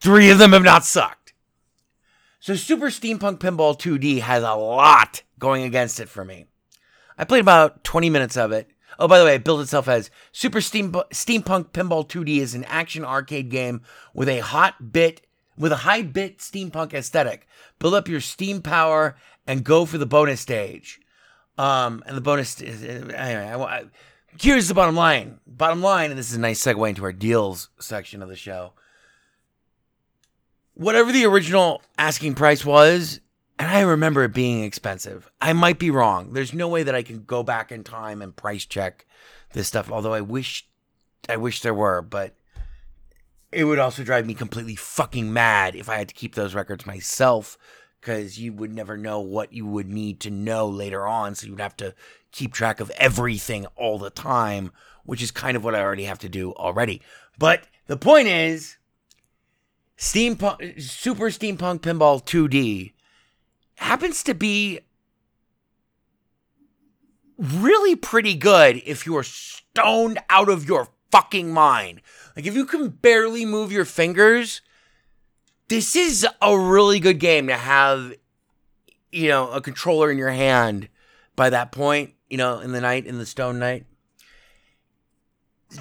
[0.01, 1.33] three of them have not sucked.
[2.39, 6.45] So Super Steampunk Pinball 2D has a lot going against it for me.
[7.17, 8.69] I played about 20 minutes of it.
[8.99, 12.63] Oh, by the way, it built itself as Super Steam, Steampunk Pinball 2D is an
[12.65, 13.81] action arcade game
[14.13, 15.21] with a hot bit
[15.57, 17.47] with a high bit steampunk aesthetic.
[17.79, 20.99] Build up your steam power and go for the bonus stage.
[21.57, 23.13] Um, and the bonus is anyway.
[23.13, 23.83] I, I,
[24.39, 25.39] here's the bottom line.
[25.45, 28.73] Bottom line, and this is a nice segue into our deals section of the show.
[30.73, 33.19] Whatever the original asking price was,
[33.59, 35.29] and I remember it being expensive.
[35.41, 36.33] I might be wrong.
[36.33, 39.05] There's no way that I can go back in time and price check
[39.53, 39.91] this stuff.
[39.91, 40.67] Although I wish,
[41.29, 42.35] I wish there were, but
[43.51, 46.85] it would also drive me completely fucking mad if I had to keep those records
[46.85, 47.57] myself
[48.01, 51.35] because you would never know what you would need to know later on.
[51.35, 51.93] So you'd have to
[52.31, 54.71] keep track of everything all the time,
[55.05, 57.01] which is kind of what I already have to do already.
[57.37, 58.77] But the point is,
[59.97, 62.92] Steampunk, Super Steampunk Pinball 2D
[63.83, 64.79] happens to be
[67.37, 72.01] really pretty good if you're stoned out of your fucking mind.
[72.35, 74.61] Like if you can barely move your fingers,
[75.67, 78.13] this is a really good game to have
[79.13, 80.89] you know, a controller in your hand
[81.35, 83.85] by that point, you know, in the night, in the stone night.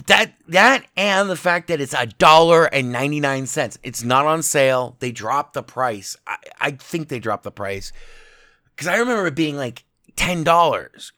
[0.07, 3.79] That that and the fact that it's a dollar and ninety nine cents.
[3.83, 4.97] It's not on sale.
[5.01, 6.17] They dropped the price.
[6.27, 7.93] I, I think they dropped the price
[8.71, 9.85] because I remember it being like
[10.17, 11.13] ten dollars,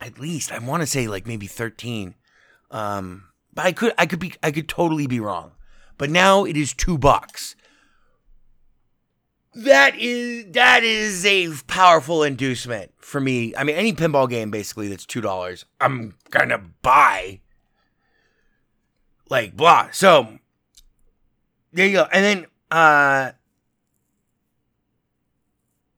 [0.00, 0.50] at least.
[0.50, 2.14] I want to say like maybe thirteen.
[2.70, 5.52] Um, but I could I could be I could totally be wrong.
[5.96, 7.54] But now it is two bucks.
[9.54, 13.54] That is that is a powerful inducement for me.
[13.56, 17.40] I mean, any pinball game basically that's two dollars, I'm gonna buy.
[19.30, 19.88] Like blah.
[19.92, 20.38] So
[21.72, 22.08] there you go.
[22.12, 23.32] And then uh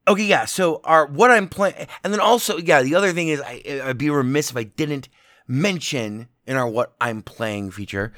[0.07, 0.47] Okay, yeah.
[0.47, 2.83] So our what I'm playing, and then also, yeah.
[2.83, 5.09] The other thing is, I, I'd be remiss if I didn't
[5.47, 8.13] mention in our what I'm playing feature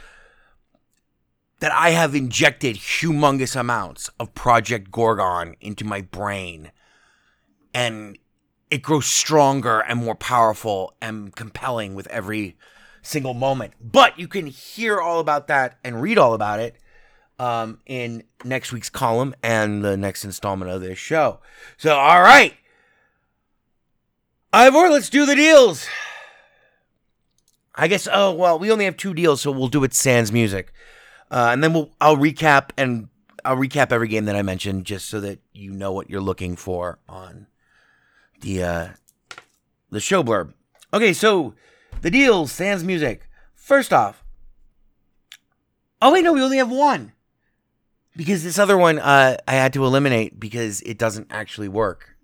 [1.60, 6.72] that I have injected humongous amounts of Project Gorgon into my brain,
[7.74, 8.18] and
[8.70, 12.56] it grows stronger and more powerful and compelling with every
[13.04, 13.74] single moment.
[13.80, 16.76] But you can hear all about that and read all about it
[17.38, 21.40] um, in next week's column and the next installment of this show.
[21.76, 22.54] So, all right.
[24.52, 25.86] Ivor, let's do the deals.
[27.74, 30.72] I guess, oh, well, we only have two deals, so we'll do it sans music.
[31.30, 33.08] Uh, and then we'll, I'll recap and
[33.44, 36.54] I'll recap every game that I mentioned just so that you know what you're looking
[36.54, 37.48] for on
[38.40, 38.88] the, uh,
[39.90, 40.52] the show blurb.
[40.92, 41.54] Okay, so
[42.04, 43.30] the deals, sans music.
[43.54, 44.22] First off,
[46.02, 47.12] oh, wait, no, we only have one
[48.14, 52.18] because this other one uh, I had to eliminate because it doesn't actually work.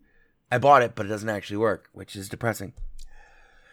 [0.53, 2.75] I bought it, but it doesn't actually work, which is depressing.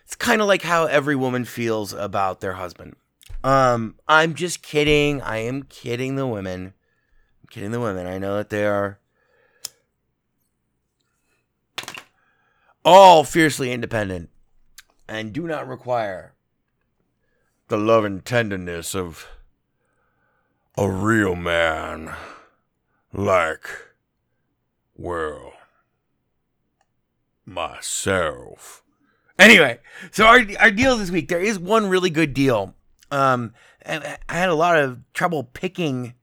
[0.05, 2.95] It's kind of like how every woman feels about their husband.
[3.43, 5.21] Um, I'm just kidding.
[5.21, 6.73] I am kidding the women.
[7.41, 8.07] I'm kidding the women.
[8.07, 8.99] I know that they are
[12.85, 14.29] all fiercely independent
[15.07, 16.33] and do not require
[17.67, 19.27] the love and tenderness of
[20.77, 22.13] a real man
[23.13, 23.67] like,
[24.95, 25.53] well,
[27.45, 28.83] myself.
[29.39, 29.79] Anyway,
[30.11, 32.75] so our, our deal this week, there is one really good deal.
[33.11, 36.13] Um, and I had a lot of trouble picking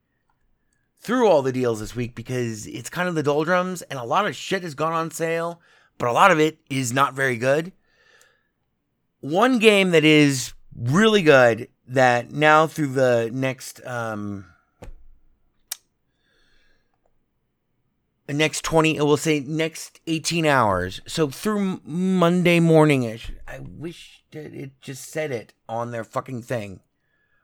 [1.01, 4.26] through all the deals this week because it's kind of the doldrums and a lot
[4.26, 5.61] of shit has gone on sale,
[5.99, 7.72] but a lot of it is not very good.
[9.25, 14.45] One game that is really good that now through the next um
[18.29, 21.01] next 20 we'll say next 18 hours.
[21.07, 26.81] So through monday morningish i wish that it just said it on their fucking thing.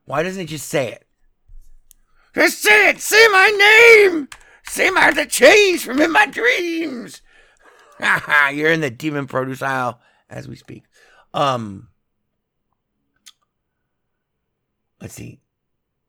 [0.05, 1.07] Why doesn't it just say it?
[2.35, 3.01] Just say it!
[3.01, 3.49] Say my
[4.11, 4.29] name!
[4.65, 7.23] Say my the change from in my dreams!
[8.53, 10.85] You're in the demon produce aisle as we speak
[11.35, 11.89] um
[15.01, 15.41] let's see.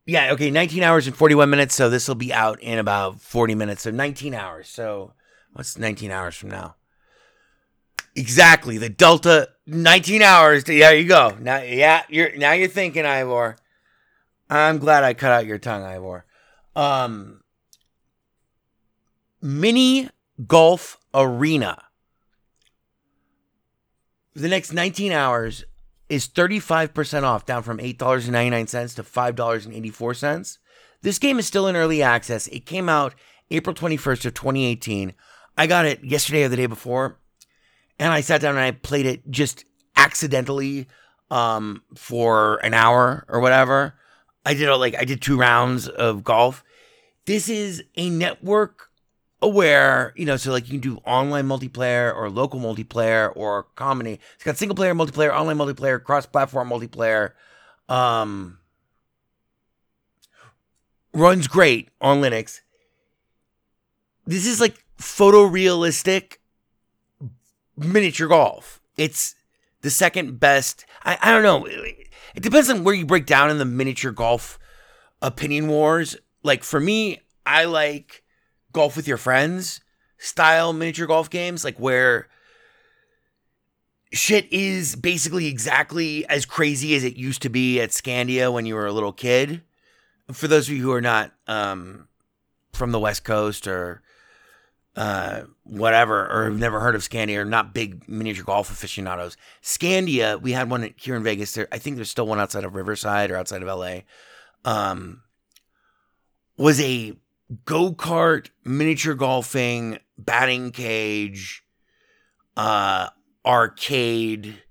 [0.05, 1.75] Yeah, okay, 19 hours and 41 minutes.
[1.75, 3.83] So this will be out in about 40 minutes.
[3.83, 4.67] So 19 hours.
[4.67, 5.13] So
[5.53, 6.75] what's 19 hours from now?
[8.15, 8.77] Exactly.
[8.77, 10.63] The Delta 19 hours.
[10.65, 11.37] To, there you go.
[11.39, 13.55] Now yeah, you're now you're thinking, Ivor.
[14.49, 16.25] I'm glad I cut out your tongue, Ivor.
[16.75, 17.41] Um
[19.41, 20.09] mini
[20.45, 21.81] golf arena.
[24.33, 25.65] The next 19 hours,
[26.11, 30.57] is 35% off, down from $8.99 to $5.84.
[31.01, 32.47] This game is still in early access.
[32.47, 33.15] It came out
[33.49, 35.13] April 21st of 2018.
[35.57, 37.17] I got it yesterday or the day before,
[37.97, 39.63] and I sat down and I played it just
[39.95, 40.87] accidentally
[41.29, 43.95] um, for an hour or whatever.
[44.45, 46.61] I did a, like I did two rounds of golf.
[47.25, 48.90] This is a network
[49.41, 54.19] aware, you know, so like you can do online multiplayer or local multiplayer or comedy.
[54.35, 57.31] It's got single player multiplayer, online multiplayer, cross platform multiplayer.
[57.89, 58.59] Um,
[61.13, 62.61] runs great on Linux.
[64.25, 66.37] This is like photorealistic
[67.75, 68.81] miniature golf.
[68.97, 69.35] It's
[69.81, 70.85] the second best.
[71.03, 71.65] I, I don't know.
[71.65, 74.59] It depends on where you break down in the miniature golf
[75.21, 76.15] opinion wars.
[76.43, 78.23] Like for me, I like
[78.71, 79.81] golf with your friends
[80.21, 82.27] style miniature golf games, like where
[84.13, 88.75] shit is basically exactly as crazy as it used to be at Scandia when you
[88.75, 89.61] were a little kid.
[90.31, 92.07] For those of you who are not um,
[92.71, 94.01] from the West Coast or
[94.95, 100.39] uh, whatever, or have never heard of Scandia, or not big miniature golf aficionados, Scandia,
[100.39, 101.53] we had one here in Vegas.
[101.53, 104.01] There, I think there's still one outside of Riverside or outside of LA.
[104.63, 105.23] Um,
[106.57, 107.15] was a
[107.65, 111.63] go kart miniature golfing batting cage,
[112.55, 113.09] uh,
[113.45, 114.61] arcade,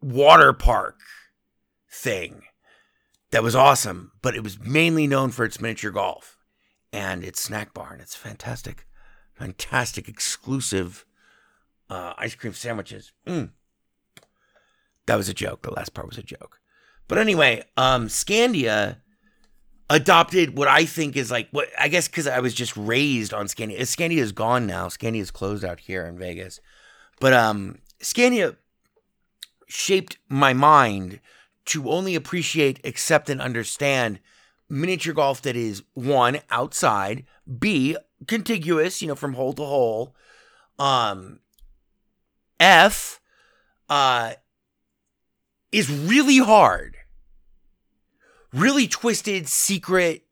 [0.00, 1.00] water park
[1.90, 2.42] thing
[3.30, 6.38] that was awesome, but it was mainly known for its miniature golf
[6.92, 8.86] and its snack bar, and it's fantastic,
[9.34, 11.04] fantastic exclusive
[11.90, 13.12] uh, ice cream sandwiches.
[13.26, 13.50] Mm.
[15.06, 15.62] That was a joke.
[15.62, 16.60] The last part was a joke.
[17.06, 18.98] But anyway, um, Scandia
[19.90, 23.46] adopted what I think is like what I guess because I was just raised on
[23.46, 23.80] Scandia.
[23.80, 24.88] Scandia is gone now.
[24.88, 26.60] Scandia is closed out here in Vegas,
[27.20, 28.56] but um, Scandia
[29.66, 31.20] shaped my mind
[31.66, 34.20] to only appreciate, accept, and understand
[34.68, 37.24] miniature golf that is one outside,
[37.58, 40.14] b contiguous, you know, from hole to hole,
[40.78, 41.40] um,
[42.60, 43.20] f
[43.88, 44.32] uh
[45.70, 46.96] is really hard,
[48.52, 50.24] really twisted, secret,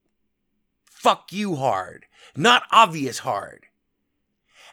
[0.84, 2.06] fuck you hard,
[2.36, 3.66] not obvious hard.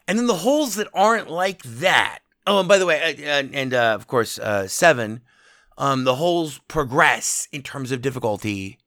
[0.06, 2.20] And then the holes that aren't like that.
[2.46, 5.22] Oh, and by the way, uh, and, and uh, of course, uh, seven,
[5.78, 8.78] um, the holes progress in terms of difficulty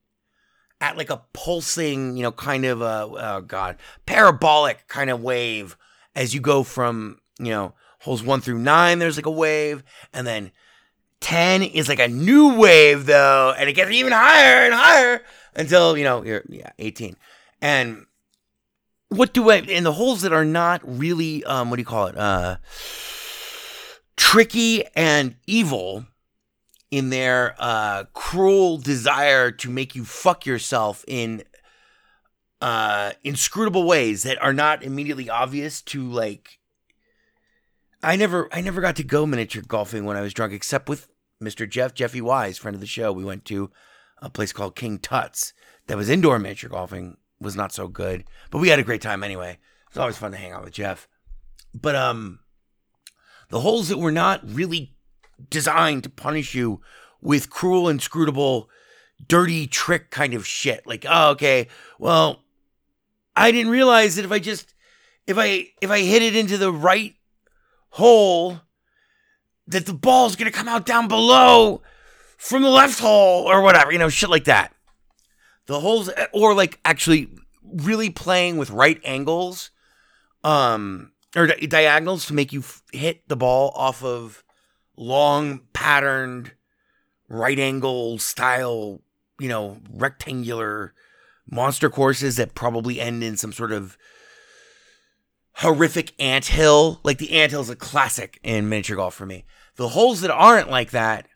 [0.80, 5.76] at like a pulsing, you know, kind of a, oh God, parabolic kind of wave
[6.16, 9.84] as you go from, you know, holes one through nine, there's like a wave,
[10.14, 10.51] and then
[11.22, 15.22] 10 is like a new wave though, and it gets even higher and higher
[15.55, 17.15] until, you know, you're yeah, 18.
[17.61, 18.05] And
[19.09, 22.07] what do I in the holes that are not really um what do you call
[22.07, 22.18] it?
[22.18, 22.57] Uh
[24.15, 26.05] tricky and evil
[26.91, 31.43] in their uh cruel desire to make you fuck yourself in
[32.61, 36.57] uh inscrutable ways that are not immediately obvious to like
[38.04, 41.10] I never I never got to go miniature golfing when I was drunk except with
[41.41, 41.70] Mr.
[41.70, 43.12] Jeff Jeffy Wise, friend of the show.
[43.12, 43.72] We went to
[44.22, 45.54] a place called King Tut's
[45.88, 47.18] that was indoor miniature golfing.
[47.39, 49.60] Was not so good, but we had a great time anyway.
[49.89, 51.08] It's always fun to hang out with Jeff.
[51.74, 52.39] But um
[53.50, 54.95] the holes that were not really
[55.50, 56.82] designed to punish you
[57.22, 58.70] with cruel, inscrutable,
[59.28, 60.86] dirty trick kind of shit.
[60.86, 61.68] Like, oh, okay,
[62.00, 62.43] well,
[63.36, 64.74] I didn't realize that if I just
[65.26, 67.14] if I if I hit it into the right
[67.92, 68.62] hole,
[69.68, 71.82] that the ball's gonna come out down below
[72.38, 74.74] from the left hole or whatever, you know, shit like that.
[75.66, 77.30] The holes, or like actually
[77.62, 79.72] really playing with right angles,
[80.44, 84.44] um, or di- diagonals to make you f- hit the ball off of
[84.96, 86.54] long patterned
[87.28, 89.02] right angle style,
[89.40, 90.94] you know, rectangular
[91.50, 93.98] monster courses that probably end in some sort of
[95.58, 96.99] horrific ant hill.
[97.03, 99.45] Like the ant hill is a classic in miniature golf for me.
[99.76, 101.28] The holes that aren't like that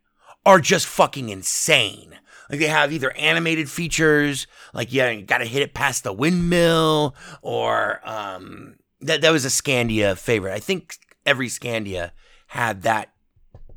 [0.45, 2.17] are just fucking insane.
[2.49, 6.11] Like they have either animated features, like yeah, you got to hit it past the
[6.11, 10.53] windmill, or um, that that was a Scandia favorite.
[10.53, 10.95] I think
[11.25, 12.11] every Scandia
[12.47, 13.13] had that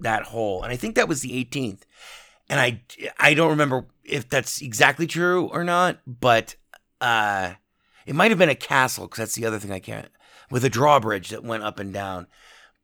[0.00, 1.82] that hole, and I think that was the 18th.
[2.50, 2.82] And I
[3.18, 6.56] I don't remember if that's exactly true or not, but
[7.00, 7.52] uh,
[8.06, 10.08] it might have been a castle because that's the other thing I can't
[10.54, 12.28] with a drawbridge that went up and down.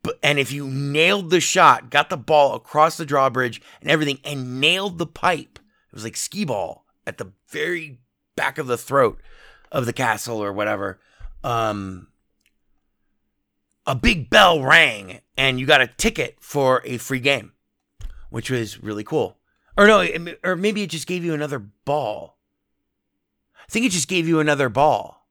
[0.03, 4.19] But and if you nailed the shot, got the ball across the drawbridge and everything,
[4.25, 8.01] and nailed the pipe, it was like skee ball at the very
[8.35, 9.21] back of the throat
[9.71, 10.99] of the castle or whatever.
[11.45, 12.09] Um,
[13.87, 17.53] a big bell rang, and you got a ticket for a free game,
[18.29, 19.37] which was really cool.
[19.77, 22.37] Or no, it- or maybe it just gave you another ball.
[23.55, 25.29] I think it just gave you another ball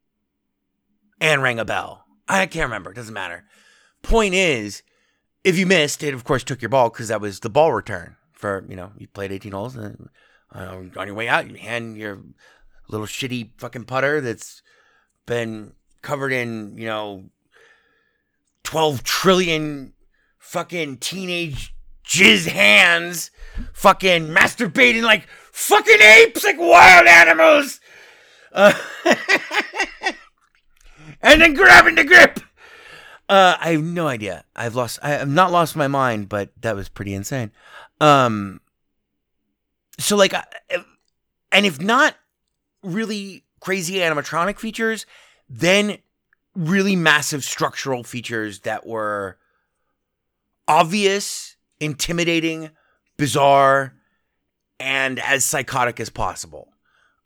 [1.21, 2.07] and rang a bell.
[2.39, 2.91] I can't remember.
[2.91, 3.45] It doesn't matter.
[4.03, 4.83] Point is,
[5.45, 8.17] if you missed, it of course took your ball because that was the ball return
[8.33, 10.09] for you know you played 18 holes and
[10.55, 12.23] uh, on your way out you hand your
[12.89, 14.63] little shitty fucking putter that's
[15.27, 17.25] been covered in you know
[18.65, 19.93] 12 trillion
[20.39, 23.31] fucking teenage jizz hands
[23.75, 27.79] fucking masturbating like fucking apes like wild animals
[28.53, 28.73] uh,
[31.23, 32.41] and then grabbing the grip
[33.31, 34.45] uh, I have no idea.
[34.57, 34.99] I've lost.
[35.05, 37.53] I have not lost my mind, but that was pretty insane.
[38.01, 38.61] Um,
[40.01, 40.35] so like,
[41.53, 42.17] and if not
[42.83, 45.07] really crazy animatronic features,
[45.49, 45.99] then
[46.57, 49.39] really massive structural features that were
[50.67, 52.71] obvious, intimidating,
[53.17, 53.95] bizarre,
[54.81, 56.73] and as psychotic as possible.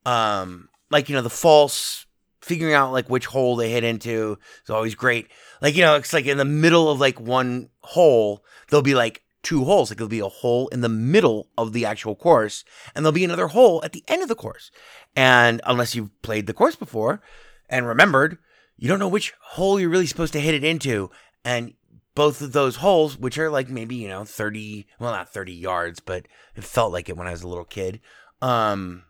[0.05, 2.03] Um, like you know the false
[2.45, 5.28] figuring out like which hole they hit into is always great.
[5.62, 9.22] Like, you know, it's like in the middle of like one hole, there'll be like
[9.42, 9.90] two holes.
[9.90, 12.64] Like there'll be a hole in the middle of the actual course,
[12.95, 14.70] and there'll be another hole at the end of the course.
[15.16, 17.22] And unless you've played the course before
[17.68, 18.38] and remembered,
[18.76, 21.11] you don't know which hole you're really supposed to hit it into.
[21.45, 21.74] And
[22.14, 26.01] both of those holes, which are like maybe, you know, 30, well, not 30 yards,
[26.01, 28.01] but it felt like it when I was a little kid.
[28.42, 29.05] Um,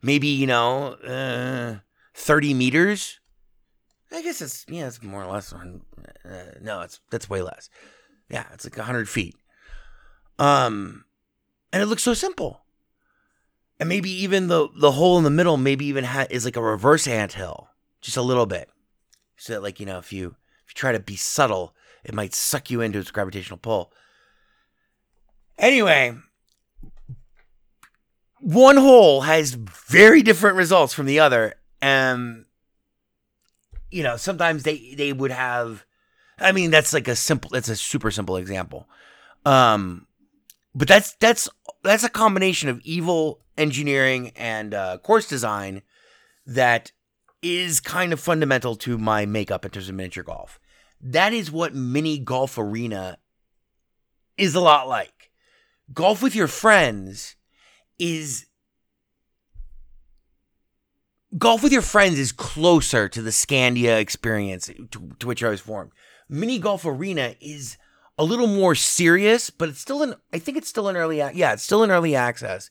[0.00, 1.78] maybe, you know, uh,
[2.14, 3.18] 30 meters.
[4.10, 5.52] I guess it's, yeah, it's more or less.
[5.52, 5.82] on-
[6.24, 7.68] Uh, no, it's, that's way less.
[8.28, 9.34] Yeah, it's like 100 feet.
[10.38, 11.04] Um,
[11.72, 12.60] and it looks so simple.
[13.80, 16.62] And maybe even the, the hole in the middle, maybe even ha- is like a
[16.62, 17.68] reverse ant hill,
[18.00, 18.68] just a little bit.
[19.36, 22.34] So that, like, you know, if you, if you try to be subtle, it might
[22.34, 23.92] suck you into its gravitational pull.
[25.58, 26.16] Anyway,
[28.40, 31.54] one hole has very different results from the other.
[31.82, 32.46] And,
[33.90, 35.84] you know, sometimes they, they would have,
[36.38, 38.88] I mean, that's like a simple, that's a super simple example.
[39.44, 40.06] Um,
[40.74, 41.48] but that's, that's,
[41.82, 45.82] that's a combination of evil engineering and uh, course design
[46.46, 46.92] that
[47.42, 50.60] is kind of fundamental to my makeup in terms of miniature golf.
[51.00, 53.18] That is what mini golf arena
[54.38, 55.32] is a lot like.
[55.92, 57.34] Golf with your friends
[57.98, 58.46] is
[61.38, 65.60] golf with your friends is closer to the Scandia experience to, to which I was
[65.60, 65.92] formed.
[66.28, 67.76] Mini golf arena is
[68.18, 70.14] a little more serious, but it's still in.
[70.32, 71.18] I think it's still in early.
[71.18, 72.70] Yeah, it's still in early access.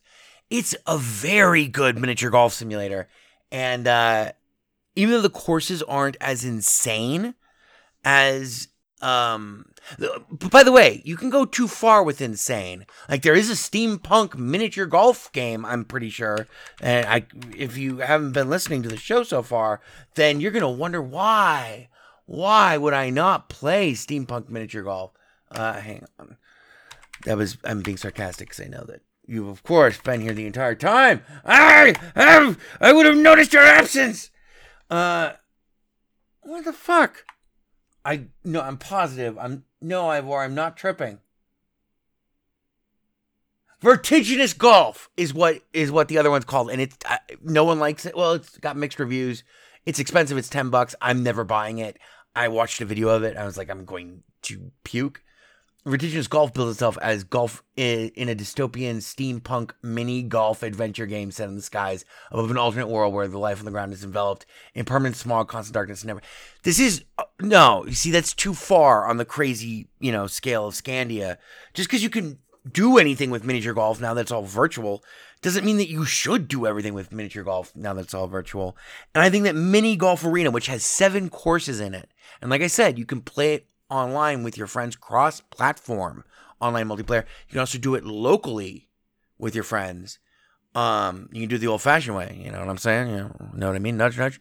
[0.49, 3.07] It's a very good miniature golf simulator,
[3.51, 4.31] and uh,
[4.95, 7.35] even though the courses aren't as insane
[8.03, 8.67] as
[9.01, 9.65] um
[10.49, 12.85] by the way you can go too far with insane.
[13.09, 16.47] Like there is a steampunk miniature golf game i'm pretty sure.
[16.79, 17.25] And i
[17.57, 19.81] if you haven't been listening to the show so far
[20.15, 21.89] then you're gonna wonder why
[22.25, 25.11] why would i not play steampunk miniature golf?
[25.49, 26.37] Uh hang on.
[27.25, 30.45] That was i'm being sarcastic because i know that you've of course been here the
[30.45, 31.23] entire time.
[31.43, 34.29] I have i would have noticed your absence!
[34.89, 35.33] Uh
[36.43, 37.25] what the fuck
[38.03, 39.37] I no, I'm positive.
[39.37, 40.41] I'm no, Ivor.
[40.41, 41.19] I'm not tripping.
[43.81, 47.79] Vertiginous golf is what is what the other one's called, and it's uh, no one
[47.79, 48.15] likes it.
[48.15, 49.43] Well, it's got mixed reviews.
[49.85, 50.37] It's expensive.
[50.37, 50.95] It's ten bucks.
[51.01, 51.97] I'm never buying it.
[52.35, 53.37] I watched a video of it.
[53.37, 55.23] I was like, I'm going to puke.
[55.83, 61.49] Vertiginous Golf builds itself as golf in, a dystopian steampunk mini golf adventure game set
[61.49, 64.45] in the skies above an alternate world where the life on the ground is enveloped
[64.75, 66.21] in permanent smog, constant darkness, and never.
[66.61, 67.83] This is uh, no.
[67.85, 71.37] You see, that's too far on the crazy, you know, scale of Scandia.
[71.73, 72.37] Just because you can
[72.71, 75.03] do anything with miniature golf now that's all virtual
[75.41, 78.77] doesn't mean that you should do everything with miniature golf now that's all virtual.
[79.15, 82.07] And I think that Mini Golf Arena, which has seven courses in it,
[82.39, 86.23] and like I said, you can play it online with your friends cross platform
[86.61, 87.25] online multiplayer.
[87.47, 88.87] You can also do it locally
[89.37, 90.19] with your friends.
[90.73, 92.39] Um, you can do the old fashioned way.
[92.41, 93.09] You know what I'm saying?
[93.09, 93.17] You
[93.55, 93.97] know, what I mean?
[93.97, 94.39] Nudge, nudge.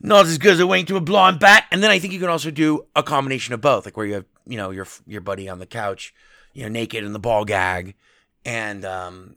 [0.00, 1.64] Not as good as a wink to a blonde bat.
[1.72, 4.14] And then I think you can also do a combination of both, like where you
[4.14, 6.14] have, you know, your your buddy on the couch,
[6.54, 7.96] you know, naked in the ball gag,
[8.44, 9.34] and um,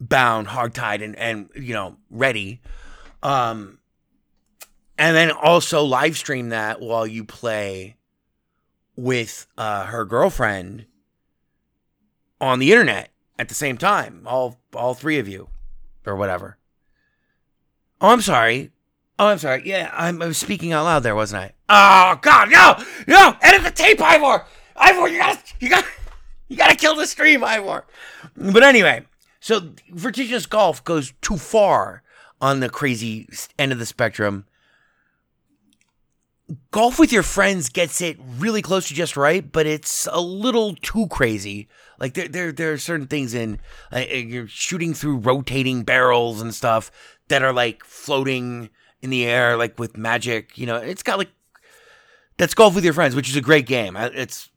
[0.00, 2.60] bound, hogtied, and and you know, ready.
[3.22, 3.78] Um,
[4.98, 7.96] and then also live stream that while you play
[9.00, 10.84] with uh, her girlfriend
[12.40, 14.22] on the internet at the same time.
[14.26, 15.48] All all three of you,
[16.06, 16.58] or whatever.
[18.00, 18.70] Oh, I'm sorry.
[19.18, 19.62] Oh, I'm sorry.
[19.64, 21.52] Yeah, I'm, I was speaking out loud there, wasn't I?
[21.68, 23.36] Oh God, no, no!
[23.40, 24.44] Edit the tape, Ivor.
[24.76, 25.84] Ivor, you got, to you got,
[26.48, 27.86] you got to kill the stream, Ivor.
[28.36, 29.06] But anyway,
[29.40, 32.02] so vertiginous golf goes too far
[32.40, 33.28] on the crazy
[33.58, 34.46] end of the spectrum.
[36.70, 40.74] Golf with your friends gets it really close to just right, but it's a little
[40.74, 41.68] too crazy.
[41.98, 43.60] Like there, there, there are certain things in
[43.92, 46.90] uh, you're shooting through rotating barrels and stuff
[47.28, 48.70] that are like floating
[49.02, 50.58] in the air, like with magic.
[50.58, 51.30] You know, it's got like
[52.36, 53.96] that's golf with your friends, which is a great game.
[53.96, 54.50] It's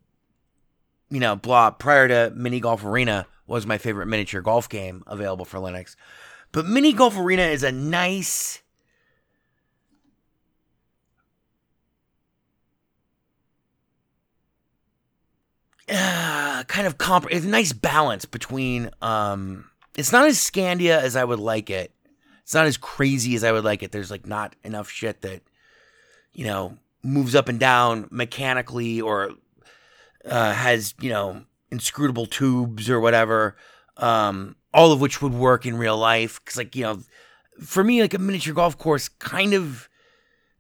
[1.14, 1.70] you know, blah.
[1.70, 5.96] Prior to Mini Golf Arena was my favorite miniature golf game available for Linux,
[6.52, 8.63] but Mini Golf Arena is a nice.
[15.90, 17.28] Uh, kind of comp.
[17.30, 18.90] It's a nice balance between.
[19.02, 21.94] Um, it's not as Scandia as I would like it.
[22.44, 23.92] It's not as crazy as I would like it.
[23.92, 25.42] There's like not enough shit that,
[26.34, 29.32] you know, moves up and down mechanically or
[30.26, 33.56] uh, has you know inscrutable tubes or whatever.
[33.98, 37.00] Um, all of which would work in real life because like you know,
[37.62, 39.88] for me like a miniature golf course kind of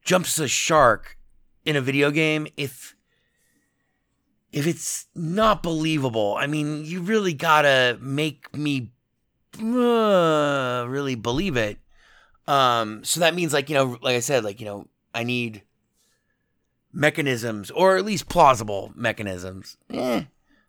[0.03, 1.17] jumps a shark
[1.65, 2.95] in a video game if
[4.53, 8.91] if it's not believable, I mean, you really gotta make me
[9.59, 11.79] uh, really believe it.
[12.47, 15.63] Um, so that means, like, you know, like I said, like, you know, I need
[16.91, 19.77] mechanisms, or at least plausible mechanisms.
[19.89, 20.23] Eh,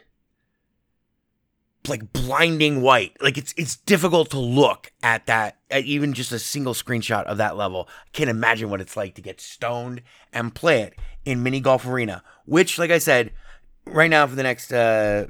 [1.89, 3.17] like blinding white.
[3.21, 7.39] Like it's it's difficult to look at that at even just a single screenshot of
[7.39, 7.89] that level.
[7.89, 11.87] I can't imagine what it's like to get stoned and play it in mini golf
[11.87, 13.33] arena, which like I said,
[13.87, 15.27] right now for the next uh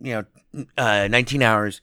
[0.00, 1.80] you know uh 19 hours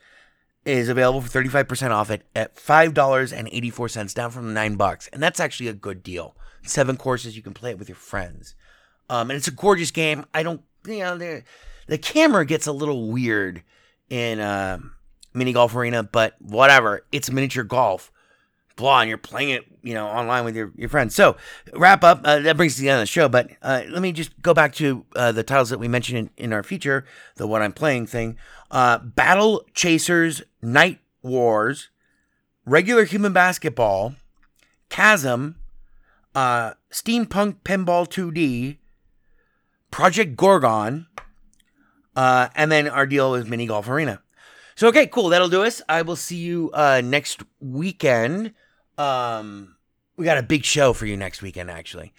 [0.65, 5.07] is available for 35% off it at $5.84 down from 9 bucks.
[5.13, 6.35] And that's actually a good deal.
[6.63, 8.55] Seven courses you can play it with your friends.
[9.09, 10.25] Um and it's a gorgeous game.
[10.33, 11.43] I don't you know the
[11.87, 13.63] the camera gets a little weird
[14.09, 14.79] in uh,
[15.33, 17.05] mini golf arena, but whatever.
[17.11, 18.11] It's miniature golf.
[18.77, 21.15] Blah, and you're playing it, you know, online with your, your friends.
[21.15, 21.37] So,
[21.73, 22.19] wrap up.
[22.25, 24.41] Uh, that brings us to the end of the show, but uh, let me just
[24.41, 27.05] go back to uh, the titles that we mentioned in, in our feature,
[27.37, 28.37] the what I'm playing thing.
[28.69, 31.89] Uh, Battle Chasers Night Wars,
[32.65, 34.15] Regular Human Basketball,
[34.89, 35.55] Chasm,
[36.35, 38.77] uh, Steampunk Pinball 2D,
[39.89, 41.07] Project Gorgon,
[42.15, 44.21] uh, and then our deal is Mini Golf Arena.
[44.75, 45.29] So okay, cool.
[45.29, 45.81] That'll do us.
[45.87, 48.53] I will see you uh, next weekend.
[48.97, 49.75] Um,
[50.17, 52.13] we got a big show for you next weekend, actually.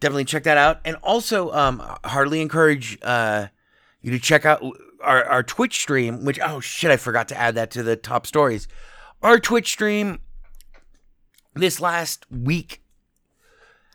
[0.00, 0.80] Definitely check that out.
[0.84, 3.48] And also, um, heartily encourage uh,
[4.00, 4.64] you to check out
[5.00, 6.24] our, our Twitch stream.
[6.24, 8.66] Which oh shit, I forgot to add that to the top stories.
[9.22, 10.18] Our Twitch stream
[11.54, 12.82] this last week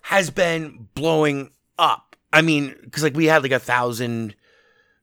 [0.04, 2.16] has been blowing up.
[2.32, 4.36] I mean, because like we had like a thousand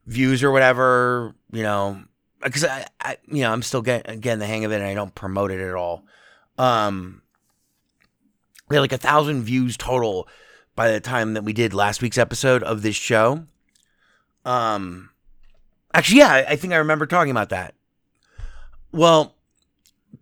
[0.07, 2.02] views or whatever, you know,
[2.42, 4.94] because I, I, you know, I'm still getting getting the hang of it, and I
[4.94, 6.05] don't promote it at all.
[6.59, 7.22] Um,
[8.68, 10.28] we had like a thousand views total
[10.74, 13.46] by the time that we did last week's episode of this show.
[14.44, 15.11] Um,
[15.92, 17.74] actually, yeah, I, I think I remember talking about that.
[18.92, 19.34] Well,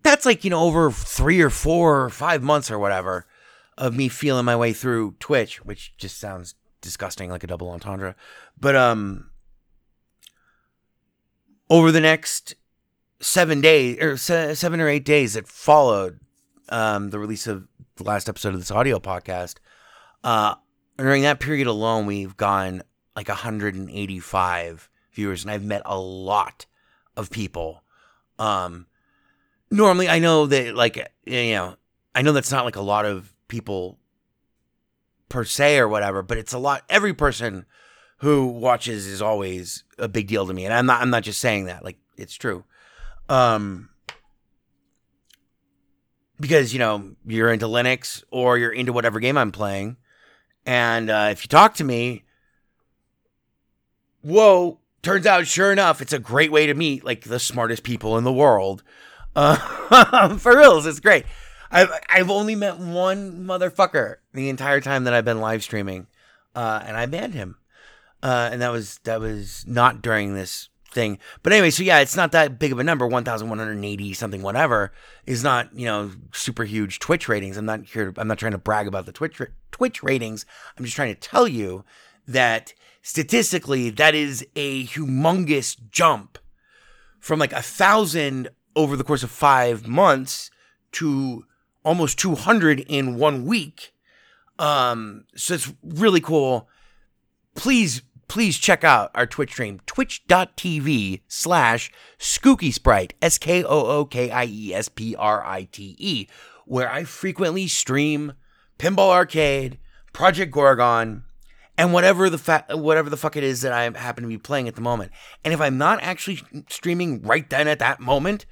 [0.01, 3.25] that's like you know over three or four or five months or whatever
[3.77, 8.15] of me feeling my way through Twitch, which just sounds disgusting, like a double entendre.
[8.59, 9.29] But um,
[11.73, 12.53] over the next
[13.19, 16.19] seven days or seven or eight days that followed
[16.69, 19.55] um, the release of the last episode of this audio podcast,
[20.23, 20.53] uh,
[20.99, 22.83] during that period alone, we've gone
[23.15, 26.67] like 185 viewers, and I've met a lot
[27.17, 27.83] of people.
[28.37, 28.85] Um,
[29.71, 31.75] normally, I know that like you know,
[32.13, 33.97] I know that's not like a lot of people
[35.27, 36.83] per se or whatever, but it's a lot.
[36.87, 37.65] Every person
[38.17, 41.01] who watches is always a big deal to me, and I'm not.
[41.01, 41.83] I'm not just saying that.
[41.83, 42.63] Like it's true.
[43.29, 43.89] Um,
[46.39, 49.97] because you know you're into Linux or you're into whatever game I'm playing,
[50.65, 52.23] and uh, if you talk to me,
[54.21, 54.79] whoa!
[55.01, 58.23] Turns out, sure enough, it's a great way to meet like the smartest people in
[58.23, 58.83] the world.
[59.35, 61.25] Uh, for reals, it's great.
[61.71, 66.07] I've I've only met one motherfucker the entire time that I've been live streaming,
[66.55, 67.57] uh, and I banned him.
[68.23, 71.19] Uh, and that was that was not during this thing.
[71.41, 73.05] But anyway, so yeah, it's not that big of a number.
[73.05, 74.93] One thousand one hundred eighty something, whatever,
[75.25, 77.57] is not you know super huge Twitch ratings.
[77.57, 78.13] I'm not here.
[78.17, 80.45] I'm not trying to brag about the Twitch Twitch ratings.
[80.77, 81.83] I'm just trying to tell you
[82.27, 86.39] that statistically, that is a humongous jump
[87.19, 90.49] from like a thousand over the course of five months
[90.93, 91.45] to
[91.83, 93.93] almost 200 in one week.
[94.57, 96.69] Um, so it's really cool.
[97.55, 104.31] Please please check out our Twitch stream, twitch.tv slash Sprite, S K O O K
[104.31, 106.27] I E S P R I T E,
[106.65, 108.33] where I frequently stream
[108.79, 109.77] Pinball Arcade,
[110.11, 111.23] Project Gorgon,
[111.77, 114.67] and whatever the fa- whatever the fuck it is that I happen to be playing
[114.67, 115.11] at the moment.
[115.43, 118.45] And if I'm not actually streaming right then at that moment,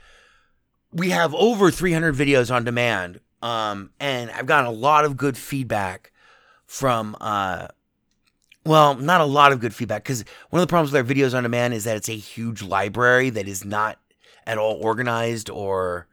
[0.92, 3.20] we have over 300 videos on demand.
[3.42, 6.12] Um, and I've gotten a lot of good feedback
[6.66, 7.68] from uh,
[8.66, 11.36] well, not a lot of good feedback because one of the problems with our videos
[11.36, 14.00] on demand is that it's a huge library that is not
[14.46, 16.08] at all organized or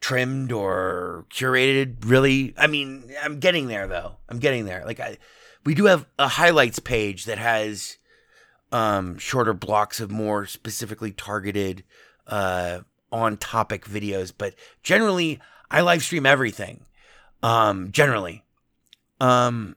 [0.00, 1.96] trimmed or curated.
[2.04, 4.16] Really, I mean, I'm getting there though.
[4.28, 4.84] I'm getting there.
[4.84, 5.18] Like I,
[5.64, 7.98] we do have a highlights page that has
[8.70, 11.84] um, shorter blocks of more specifically targeted
[12.26, 12.80] uh,
[13.10, 16.84] on topic videos, but generally, I live stream everything.
[17.42, 18.44] Um, generally,
[19.20, 19.76] um,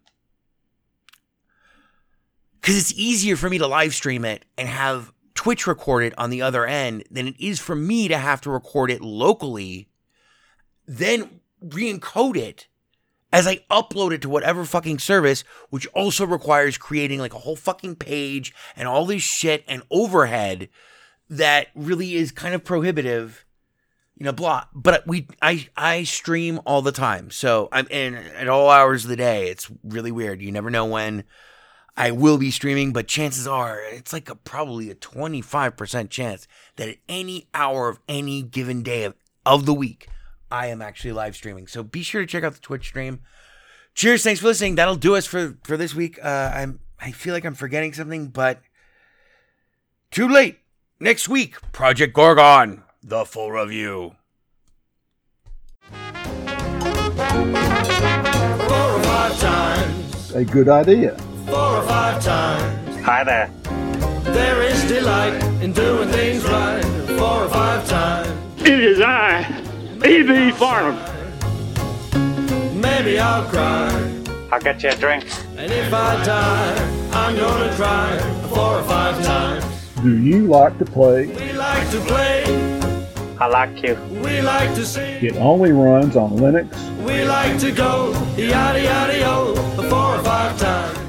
[2.66, 6.32] because it's easier for me to live stream it and have Twitch record it on
[6.32, 9.88] the other end than it is for me to have to record it locally,
[10.88, 12.68] then re encode it
[13.32, 17.56] as I upload it to whatever fucking service, which also requires creating like a whole
[17.56, 20.68] fucking page and all this shit and overhead
[21.30, 23.46] that really is kind of prohibitive.
[24.16, 24.64] You know, blah.
[24.74, 29.12] But we, I, I stream all the time, so I'm in at all hours of
[29.12, 29.50] the day.
[29.50, 30.42] It's really weird.
[30.42, 31.26] You never know when
[31.98, 36.90] I will be streaming, but chances are it's like a probably a 25% chance that
[36.90, 39.16] at any hour of any given day of,
[39.46, 40.08] of the week,
[40.52, 41.68] I am actually live streaming.
[41.68, 43.22] So be sure to check out the Twitch stream.
[43.94, 44.76] Cheers, thanks for listening.
[44.76, 46.20] That'll do us for for this week.
[46.22, 48.60] Uh, I'm I feel like I'm forgetting something, but
[50.12, 50.60] too late.
[51.00, 54.16] Next week, Project Gorgon, the full review.
[55.92, 55.98] Four
[58.78, 61.18] or five times, A good idea.
[61.46, 63.02] Four or five times.
[63.02, 63.50] Hi there.
[64.34, 66.84] There is delight in doing things right.
[67.20, 68.30] Four or five times.
[68.62, 69.44] It is I,
[70.06, 70.52] E.B.
[70.52, 70.98] Farnham.
[72.80, 73.90] Maybe I'll cry.
[74.52, 75.26] I'll get you a drink.
[75.58, 78.18] And if I die, I'm gonna cry.
[78.50, 79.64] Four or five times.
[80.02, 81.28] Do you like to play?
[81.28, 82.44] We like to play.
[83.40, 83.96] I like you.
[84.24, 85.24] We like to sing.
[85.24, 86.70] It only runs on Linux.
[87.06, 88.12] We like to go.
[88.38, 89.56] Yada yada yo.
[89.90, 91.05] Four or five times.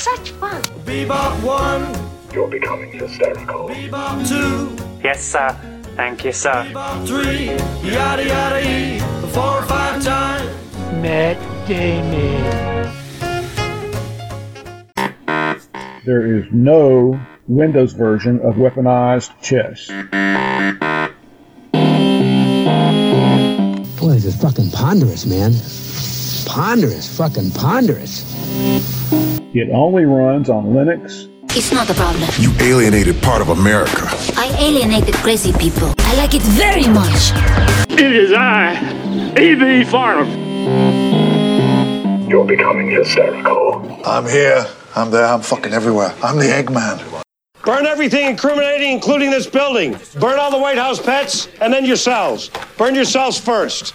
[0.00, 0.62] We're gonna have such fun.
[0.84, 2.32] Bebop one.
[2.32, 3.68] You're becoming hysterical.
[3.68, 4.76] Bebop two.
[5.02, 5.50] Yes, sir.
[5.96, 6.64] Thank you, sir.
[6.68, 7.46] Bebop three.
[7.90, 8.98] Yada yada e.
[9.32, 10.50] Four or five times.
[11.02, 12.10] Met game.
[16.06, 19.88] There is no Windows version of weaponized chess.
[23.98, 25.52] Boy, this is fucking ponderous, man.
[26.46, 28.99] Ponderous, fucking ponderous.
[29.52, 31.28] It only runs on Linux.
[31.56, 32.22] It's not a problem.
[32.38, 34.06] You alienated part of America.
[34.36, 35.92] I alienated crazy people.
[35.98, 37.32] I like it very much.
[37.90, 38.74] It is I,
[39.36, 39.82] E.B.
[39.90, 40.30] Farnham.
[42.30, 43.98] You're becoming hysterical.
[44.04, 44.64] I'm here.
[44.94, 45.26] I'm there.
[45.26, 46.14] I'm fucking everywhere.
[46.22, 47.02] I'm the Eggman.
[47.64, 49.96] Burn everything incriminating, including this building.
[50.20, 52.52] Burn all the White House pets, and then yourselves.
[52.78, 53.94] Burn yourselves first.